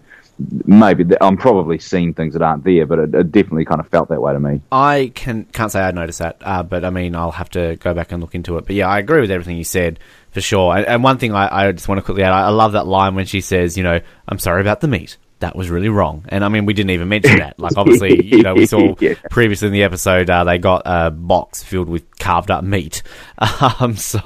[0.65, 4.09] maybe I'm probably seeing things that aren't there, but it, it definitely kind of felt
[4.09, 4.61] that way to me.
[4.71, 7.93] I can can't say I noticed that, uh, but I mean I'll have to go
[7.93, 8.65] back and look into it.
[8.65, 9.99] But yeah, I agree with everything you said
[10.35, 10.75] for sure.
[10.75, 12.85] And, and one thing I, I just want to quickly add, I, I love that
[12.85, 15.15] line when she says, you know, I'm sorry about the meat.
[15.39, 16.25] That was really wrong.
[16.27, 17.57] And I mean, we didn't even mention that.
[17.57, 19.13] Like, obviously, you know, we saw Yeah.
[19.31, 23.01] previously in the episode uh, they got a box filled with carved up meat.
[23.79, 24.19] Um, so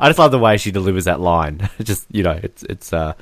[0.00, 1.68] I just love the way she delivers that line.
[1.82, 3.12] just you know, it's it's uh,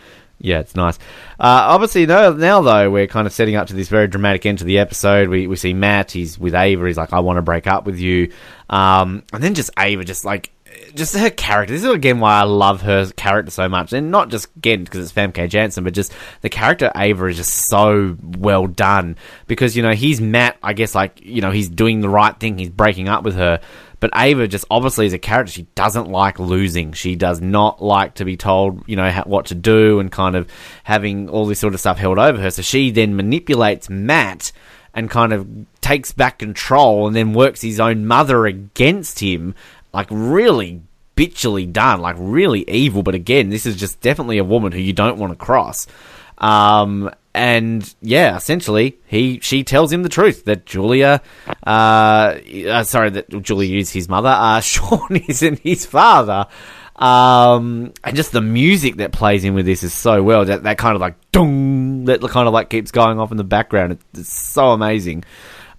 [0.40, 0.96] yeah, it's nice.
[1.40, 4.58] Uh, obviously, no, now though we're kind of setting up to this very dramatic end
[4.58, 5.28] to the episode.
[5.28, 6.12] We we see Matt.
[6.12, 6.86] He's with Ava.
[6.86, 8.30] He's like, I want to break up with you.
[8.70, 10.50] Um, and then just Ava, just like.
[10.94, 11.74] Just her character.
[11.74, 15.00] This is again why I love her character so much, and not just again because
[15.00, 19.16] it's Famke Janssen, but just the character Ava is just so well done.
[19.46, 22.58] Because you know he's Matt, I guess like you know he's doing the right thing,
[22.58, 23.60] he's breaking up with her,
[24.00, 25.52] but Ava just obviously is a character.
[25.52, 26.92] She doesn't like losing.
[26.92, 30.36] She does not like to be told, you know, ha- what to do and kind
[30.36, 30.48] of
[30.84, 32.50] having all this sort of stuff held over her.
[32.50, 34.52] So she then manipulates Matt
[34.94, 35.46] and kind of
[35.80, 39.54] takes back control and then works his own mother against him.
[39.92, 40.82] Like really
[41.16, 43.02] bitchily done, like really evil.
[43.02, 45.86] But again, this is just definitely a woman who you don't want to cross.
[46.38, 51.20] Um, and yeah, essentially, he she tells him the truth that Julia,
[51.66, 54.28] uh, uh sorry, that Julia is his mother.
[54.28, 56.46] Uh, Sean isn't his father.
[56.96, 60.44] Um, and just the music that plays in with this is so well.
[60.44, 63.44] That that kind of like dong, that kind of like keeps going off in the
[63.44, 63.92] background.
[63.92, 65.24] It, it's so amazing.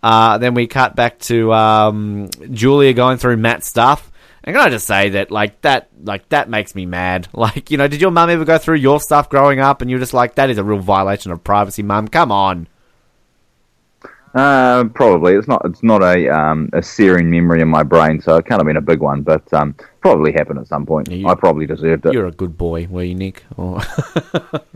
[0.01, 4.11] Uh, then we cut back to um, Julia going through Matt's stuff.
[4.43, 7.27] And can I just say that, like that, like that makes me mad.
[7.33, 9.99] Like, you know, did your mum ever go through your stuff growing up, and you're
[9.99, 12.07] just like, that is a real violation of privacy, mum?
[12.07, 12.67] Come on.
[14.35, 15.61] Uh, probably it's not.
[15.65, 18.77] It's not a um, a searing memory in my brain, so it can't have been
[18.77, 19.21] a big one.
[19.23, 21.09] But um, probably happened at some point.
[21.11, 22.13] You- I probably deserved it.
[22.13, 23.43] You're a good boy, were you, Nick?
[23.57, 23.81] Or-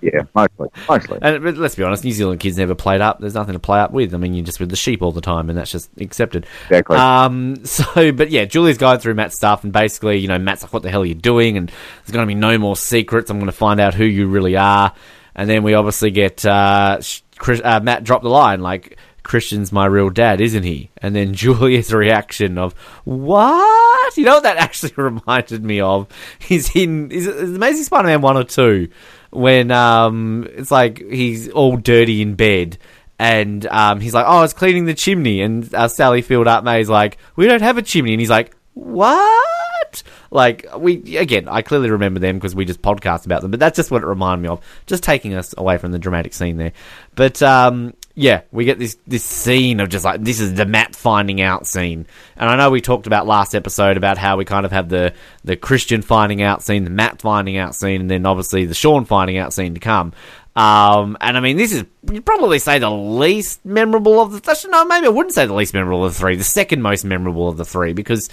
[0.02, 1.20] Yeah, mostly, mostly.
[1.22, 3.20] and but let's be honest, New Zealand kids never played up.
[3.22, 4.14] There's nothing to play up with.
[4.14, 6.46] I mean, you're just with the sheep all the time, and that's just accepted.
[6.70, 6.98] Exactly.
[6.98, 7.56] Um.
[7.66, 10.84] So, but yeah, Julie's going through Matt's stuff, and basically, you know, Matt's like, "What
[10.84, 13.30] the hell are you doing?" And there's going to be no more secrets.
[13.30, 14.94] I'm going to find out who you really are.
[15.36, 17.00] And then we obviously get uh,
[17.38, 18.98] Chris, uh, Matt drop the line like.
[19.24, 20.90] Christian's my real dad, isn't he?
[20.98, 24.18] And then Julia's reaction of what?
[24.18, 26.08] You know what that actually reminded me of?
[26.40, 28.90] He's in is Amazing Spider-Man one or two
[29.32, 32.78] when um it's like he's all dirty in bed
[33.18, 36.66] and um he's like, oh, I was cleaning the chimney, and uh, Sally Field Aunt
[36.66, 40.04] May's like, we don't have a chimney, and he's like, what?
[40.32, 43.76] Like we again, I clearly remember them because we just podcast about them, but that's
[43.76, 44.62] just what it reminded me of.
[44.88, 46.74] Just taking us away from the dramatic scene there,
[47.16, 50.96] but um, yeah, we get this this scene of just like this is the Matt
[50.96, 52.06] finding out scene,
[52.38, 55.14] and I know we talked about last episode about how we kind of have the
[55.44, 59.06] the Christian finding out scene, the Matt finding out scene, and then obviously the Sean
[59.06, 60.14] finding out scene to come.
[60.56, 64.52] Um, and I mean, this is you'd probably say the least memorable of the.
[64.52, 66.36] Actually, no, maybe I wouldn't say the least memorable of the three.
[66.36, 68.30] The second most memorable of the three because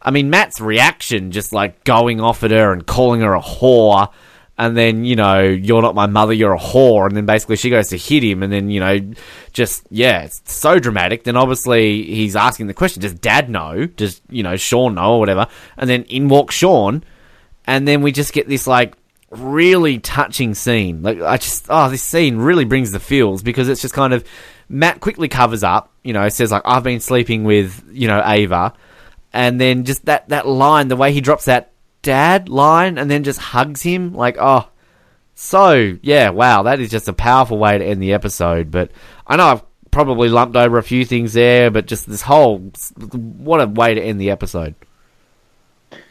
[0.00, 4.08] I mean, Matt's reaction, just like going off at her and calling her a whore,
[4.58, 7.70] and then, you know, you're not my mother, you're a whore, and then basically she
[7.70, 8.98] goes to hit him, and then, you know,
[9.52, 11.22] just, yeah, it's so dramatic.
[11.22, 13.86] Then obviously he's asking the question, does dad know?
[13.86, 15.46] Does, you know, Sean know, or whatever?
[15.76, 17.04] And then in walks Sean,
[17.66, 18.94] and then we just get this, like,
[19.30, 21.02] really touching scene.
[21.02, 24.24] Like, I just, oh, this scene really brings the feels because it's just kind of,
[24.68, 28.74] Matt quickly covers up, you know, says, like, I've been sleeping with, you know, Ava
[29.32, 33.24] and then just that that line, the way he drops that dad line, and then
[33.24, 34.68] just hugs him, like oh,
[35.34, 38.70] so yeah, wow, that is just a powerful way to end the episode.
[38.70, 38.90] But
[39.26, 42.58] I know I've probably lumped over a few things there, but just this whole
[43.12, 44.74] what a way to end the episode.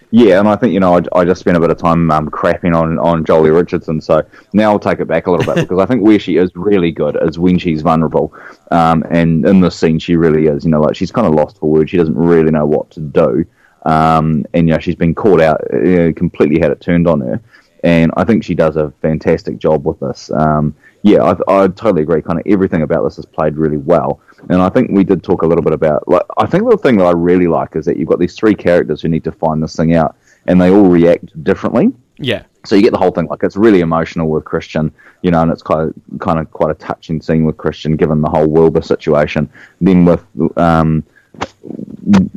[0.09, 2.29] Yeah, and I think you know I, I just spent a bit of time um,
[2.29, 5.79] crapping on on Joely Richardson, so now I'll take it back a little bit because
[5.79, 8.33] I think where she is really good is when she's vulnerable,
[8.71, 10.63] um, and in this scene she really is.
[10.63, 11.91] You know, like she's kind of lost for words.
[11.91, 13.45] She doesn't really know what to do,
[13.83, 17.41] um, and you know she's been caught out, uh, completely had it turned on her,
[17.83, 20.31] and I think she does a fantastic job with this.
[20.31, 22.21] Um, yeah, I, I totally agree.
[22.21, 24.19] Kind of everything about this is played really well.
[24.49, 26.07] And I think we did talk a little bit about.
[26.07, 28.55] Like, I think the thing that I really like is that you've got these three
[28.55, 30.15] characters who need to find this thing out,
[30.47, 31.93] and they all react differently.
[32.19, 33.27] Yeah, So you get the whole thing.
[33.27, 36.71] Like it's really emotional with Christian, you know, and it's kind of kind of quite
[36.71, 39.49] a touching scene with Christian, given the whole Wilbur situation.
[39.79, 40.25] Then with,
[40.57, 41.03] um,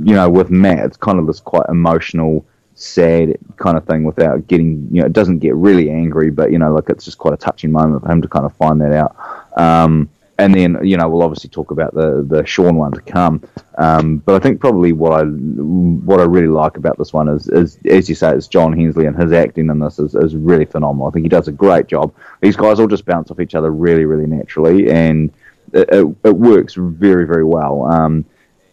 [0.02, 2.44] you know, with Matt, it's kind of this quite emotional,
[2.74, 6.58] sad kind of thing without getting, you know, it doesn't get really angry, but you
[6.58, 8.92] know, like it's just quite a touching moment for him to kind of find that
[8.92, 9.16] out.
[9.56, 13.42] Um, and then you know we'll obviously talk about the the Sean one to come.
[13.76, 17.48] Um, but I think probably what I what I really like about this one is,
[17.48, 20.64] is as you say, it's John Hensley and his acting in this is, is really
[20.64, 21.08] phenomenal.
[21.08, 22.14] I think he does a great job.
[22.40, 25.30] These guys all just bounce off each other really really naturally, and
[25.72, 27.84] it, it, it works very very well.
[27.84, 28.24] Um,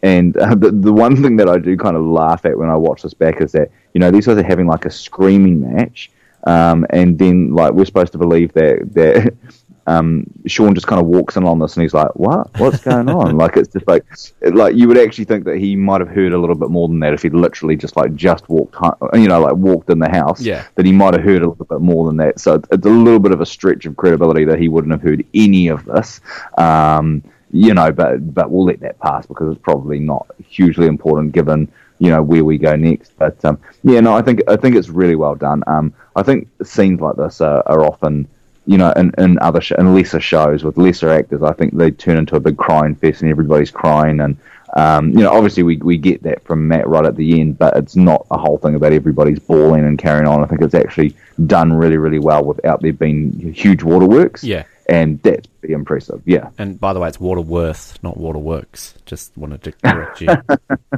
[0.08, 2.78] and uh, the, the one thing that I do kind of laugh at when I
[2.78, 6.10] watch this back is that you know these guys are having like a screaming match,
[6.46, 9.34] um, and then like we're supposed to believe that that
[9.88, 12.58] um, Sean just kind of walks in on this and he's like, "What?
[12.58, 14.06] What's going on?" like it's just like,
[14.54, 17.02] like you would actually think that he might have heard a little bit more than
[17.02, 20.10] that if he'd literally just like just walked, home, you know, like walked in the
[20.10, 20.40] house.
[20.40, 20.66] Yeah.
[20.76, 22.40] That he might have heard a little bit more than that.
[22.40, 25.26] So it's a little bit of a stretch of credibility that he wouldn't have heard
[25.34, 26.22] any of this.
[26.58, 31.32] Um, you know, but but we'll let that pass because it's probably not hugely important
[31.34, 33.12] given you know where we go next.
[33.18, 35.64] But um, yeah, no, I think I think it's really well done.
[35.68, 38.28] Um, I think scenes like this are, are often
[38.68, 41.90] you know, in, in other sh- in lesser shows with lesser actors, I think they
[41.90, 44.20] turn into a big crying fest and everybody's crying.
[44.20, 44.38] And
[44.76, 47.78] um, you know, obviously we we get that from Matt right at the end, but
[47.78, 50.44] it's not a whole thing about everybody's bawling and carrying on.
[50.44, 54.44] I think it's actually done really really well without there being huge waterworks.
[54.44, 54.64] Yeah.
[54.88, 56.22] And that's pretty impressive.
[56.26, 56.50] Yeah.
[56.58, 58.96] And by the way, it's Waterworth, not Waterworks.
[59.06, 60.30] Just wanted to correct you.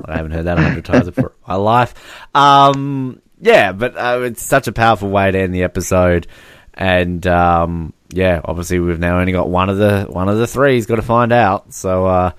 [0.06, 1.96] I haven't heard that a hundred times before my life.
[2.36, 6.28] Um, yeah, but uh, it's such a powerful way to end the episode.
[6.74, 10.76] And um, yeah, obviously we've now only got one of the one of the three.
[10.76, 11.74] He's got to find out.
[11.74, 12.32] So uh,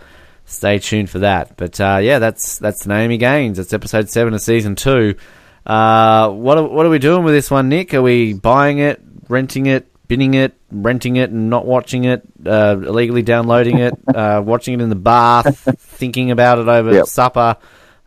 [0.45, 1.57] stay tuned for that.
[1.57, 3.59] But uh, yeah, that's that's Naomi Gaines.
[3.59, 5.17] It's episode seven of season two.
[5.67, 7.93] Uh, what are, what are we doing with this one, Nick?
[7.93, 12.23] Are we buying it, renting it, binning it, renting it, and not watching it?
[12.45, 17.07] Uh, illegally downloading it, uh, watching it in the bath, thinking about it over Yep.
[17.07, 17.57] supper.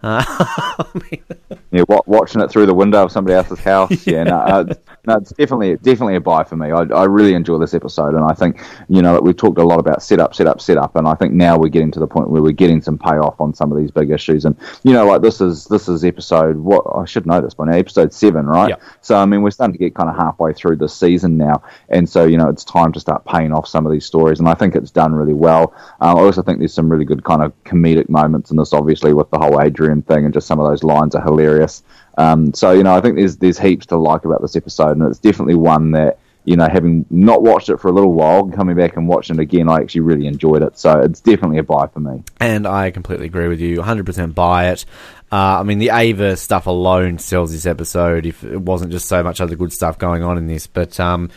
[0.04, 0.84] Uh,
[1.72, 3.91] yeah, watching it through the window of somebody else's house.
[4.14, 4.74] Yeah, no, uh,
[5.06, 6.72] no, it's definitely definitely a buy for me.
[6.72, 9.80] I, I really enjoy this episode, and I think you know we've talked a lot
[9.80, 12.51] about setup, setup, setup, and I think now we're getting to the point where we're
[12.51, 14.43] getting some payoff on some of these big issues.
[14.43, 17.66] And you know, like this is this is episode what I should know this by
[17.66, 18.70] now, episode seven, right?
[18.70, 18.82] Yep.
[19.01, 22.10] So I mean, we're starting to get kind of halfway through the season now, and
[22.10, 24.54] so you know it's time to start paying off some of these stories, and I
[24.54, 25.74] think it's done really well.
[26.01, 29.14] Um, I also think there's some really good kind of comedic moments in this, obviously
[29.14, 31.84] with the whole Adrian thing, and just some of those lines are hilarious.
[32.18, 35.04] Um, so you know, I think there's there's heaps to like about this episode, and
[35.04, 38.76] it's definitely one that you know, having not watched it for a little while, coming
[38.76, 40.78] back and watching it again, I actually really enjoyed it.
[40.78, 42.24] So it's definitely a buy for me.
[42.39, 44.86] And I completely agree with you, 100% buy it.
[45.32, 48.26] Uh, I mean, the Ava stuff alone sells this episode.
[48.26, 51.30] If it wasn't just so much other good stuff going on in this, but um,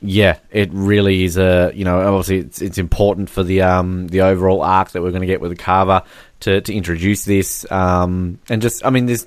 [0.00, 4.22] yeah, it really is a you know obviously it's it's important for the um the
[4.22, 6.02] overall arc that we're going to get with the Carver
[6.42, 9.26] to to introduce this um and just I mean there's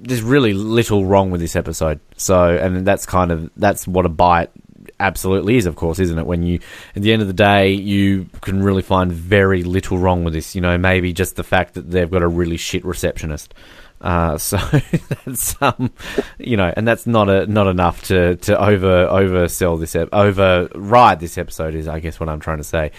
[0.00, 2.00] there's really little wrong with this episode.
[2.16, 4.50] So, and that's kind of that's what a bite
[4.98, 6.26] absolutely is, of course, isn't it?
[6.26, 6.60] When you,
[6.96, 10.54] at the end of the day, you can really find very little wrong with this.
[10.54, 13.54] You know, maybe just the fact that they've got a really shit receptionist.
[14.00, 14.56] Uh, so
[15.24, 15.90] that's um,
[16.38, 21.20] you know, and that's not a not enough to to over oversell this ep- override
[21.20, 22.92] this episode is I guess what I'm trying to say.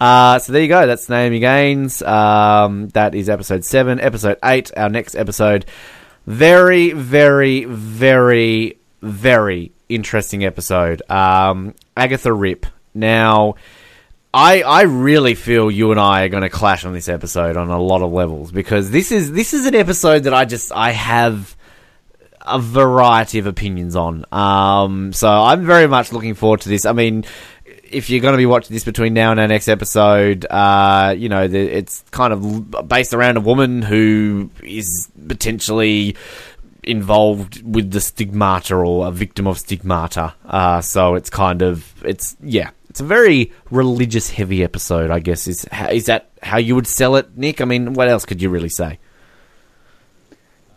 [0.00, 0.86] Uh, so there you go.
[0.86, 2.02] That's Naomi Gaines.
[2.02, 4.00] Um, that is episode seven.
[4.00, 4.70] Episode eight.
[4.76, 5.66] Our next episode
[6.26, 11.08] very, very, very, very interesting episode.
[11.10, 12.66] Um, Agatha Ripp.
[12.94, 13.54] Now,
[14.36, 17.70] I I really feel you and I are going to clash on this episode on
[17.70, 20.90] a lot of levels because this is this is an episode that I just I
[20.90, 21.56] have
[22.42, 24.26] a variety of opinions on.
[24.30, 26.84] Um, so I'm very much looking forward to this.
[26.84, 27.24] I mean,
[27.90, 31.30] if you're going to be watching this between now and our next episode, uh, you
[31.30, 36.14] know, the, it's kind of based around a woman who is potentially
[36.82, 40.34] involved with the stigmata or a victim of stigmata.
[40.44, 45.10] Uh, so it's kind of it's yeah, it's a very religious heavy episode.
[45.10, 47.60] I guess is is that how you would sell it, Nick?
[47.60, 48.98] I mean, what else could you really say?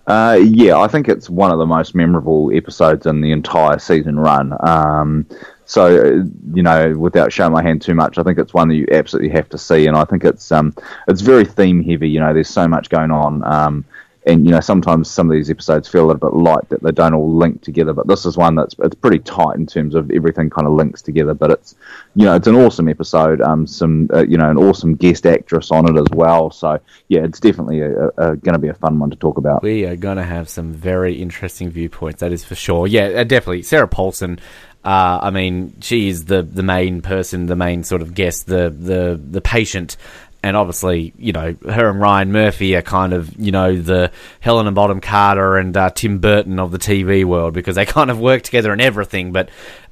[0.06, 4.20] Uh, yeah, I think it's one of the most memorable episodes in the entire season
[4.20, 4.54] run.
[4.60, 5.28] Um,
[5.64, 8.88] so you know, without showing my hand too much, I think it's one that you
[8.92, 10.76] absolutely have to see, and I think it's um,
[11.08, 12.10] it's very theme heavy.
[12.10, 13.46] You know, there's so much going on.
[13.46, 13.86] Um,
[14.30, 16.92] and you know sometimes some of these episodes feel a little bit light that they
[16.92, 20.10] don't all link together but this is one that's it's pretty tight in terms of
[20.12, 21.76] everything kind of links together but it's
[22.16, 25.72] you know it's an awesome episode um some uh, you know an awesome guest actress
[25.72, 29.16] on it as well so yeah it's definitely going to be a fun one to
[29.16, 29.64] talk about.
[29.64, 32.88] We are going to have some very interesting viewpoints that is for sure.
[32.88, 34.40] Yeah uh, definitely sarah paulson
[34.84, 38.70] uh, I mean, she is the, the main person, the main sort of guest, the
[38.70, 39.98] the the patient
[40.42, 44.68] and obviously, you know, her and Ryan Murphy are kind of, you know, the Helen
[44.68, 48.20] and Bottom Carter and uh, Tim Burton of the TV world because they kind of
[48.20, 49.32] work together in everything.
[49.34, 49.50] But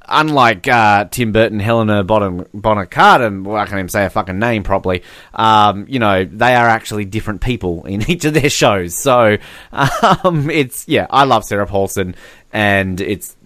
[0.08, 4.38] unlike uh, Tim Burton, Helena Bonham, Bonham Carter, well, I can't even say a fucking
[4.38, 5.02] name properly,
[5.34, 8.96] um, you know, they are actually different people in each of their shows.
[8.96, 9.38] So
[9.72, 12.14] um, it's, yeah, I love Sarah Paulson
[12.52, 13.36] and it's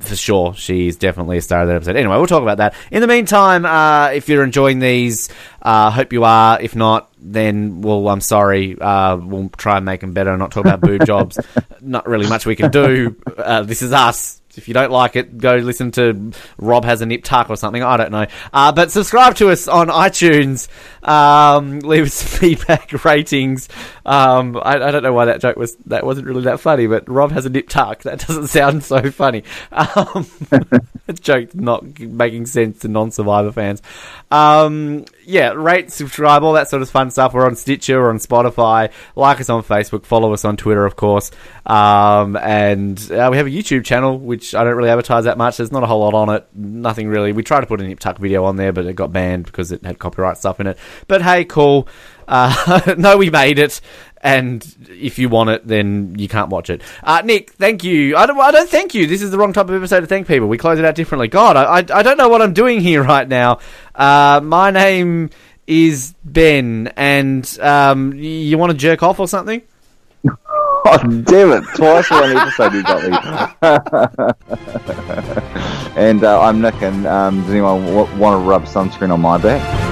[0.00, 1.96] for sure she's definitely a star of that episode.
[1.96, 2.74] Anyway, we'll talk about that.
[2.90, 5.30] In the meantime, uh, if you're enjoying these,
[5.62, 6.60] uh, hope you are.
[6.60, 8.78] If not, then well, I'm sorry.
[8.80, 10.30] Uh, we'll try and make them better.
[10.30, 11.38] and Not talk about boob jobs.
[11.80, 13.16] Not really much we can do.
[13.36, 17.06] Uh, this is us if you don't like it, go listen to Rob has a
[17.06, 17.82] nip tuck or something.
[17.82, 18.26] I don't know.
[18.52, 20.68] Uh, but subscribe to us on iTunes.
[21.06, 23.68] Um, leave us feedback, ratings.
[24.04, 27.08] Um, I, I, don't know why that joke was that wasn't really that funny, but
[27.08, 28.02] Rob has a nip tuck.
[28.02, 29.44] That doesn't sound so funny.
[29.72, 30.26] Um,
[31.20, 33.82] joke not making sense to non-Survivor fans.
[34.30, 37.34] Um, yeah, rate, subscribe, all that sort of fun stuff.
[37.34, 38.92] We're on Stitcher, we're on Spotify.
[39.16, 41.30] Like us on Facebook, follow us on Twitter, of course.
[41.66, 45.56] Um, and uh, we have a YouTube channel, which I don't really advertise that much.
[45.56, 46.46] There's not a whole lot on it.
[46.54, 47.32] Nothing really.
[47.32, 49.72] We tried to put a Nip Tuck video on there, but it got banned because
[49.72, 50.78] it had copyright stuff in it.
[51.08, 51.88] But hey, cool.
[52.28, 53.80] Uh, no, we made it.
[54.22, 56.80] And if you want it, then you can't watch it.
[57.02, 58.16] Uh, Nick, thank you.
[58.16, 59.06] I don't, I don't thank you.
[59.08, 60.46] This is the wrong type of episode to thank people.
[60.46, 61.26] We close it out differently.
[61.26, 63.58] God, I, I, I don't know what I'm doing here right now.
[63.94, 65.30] Uh, my name
[65.66, 69.62] is Ben, and um, you want to jerk off or something?
[70.84, 71.64] Oh, damn it.
[71.76, 73.16] Twice one episode you got me.
[75.96, 79.38] and uh, I'm Nick, and um, does anyone w- want to rub sunscreen on my
[79.38, 79.91] back?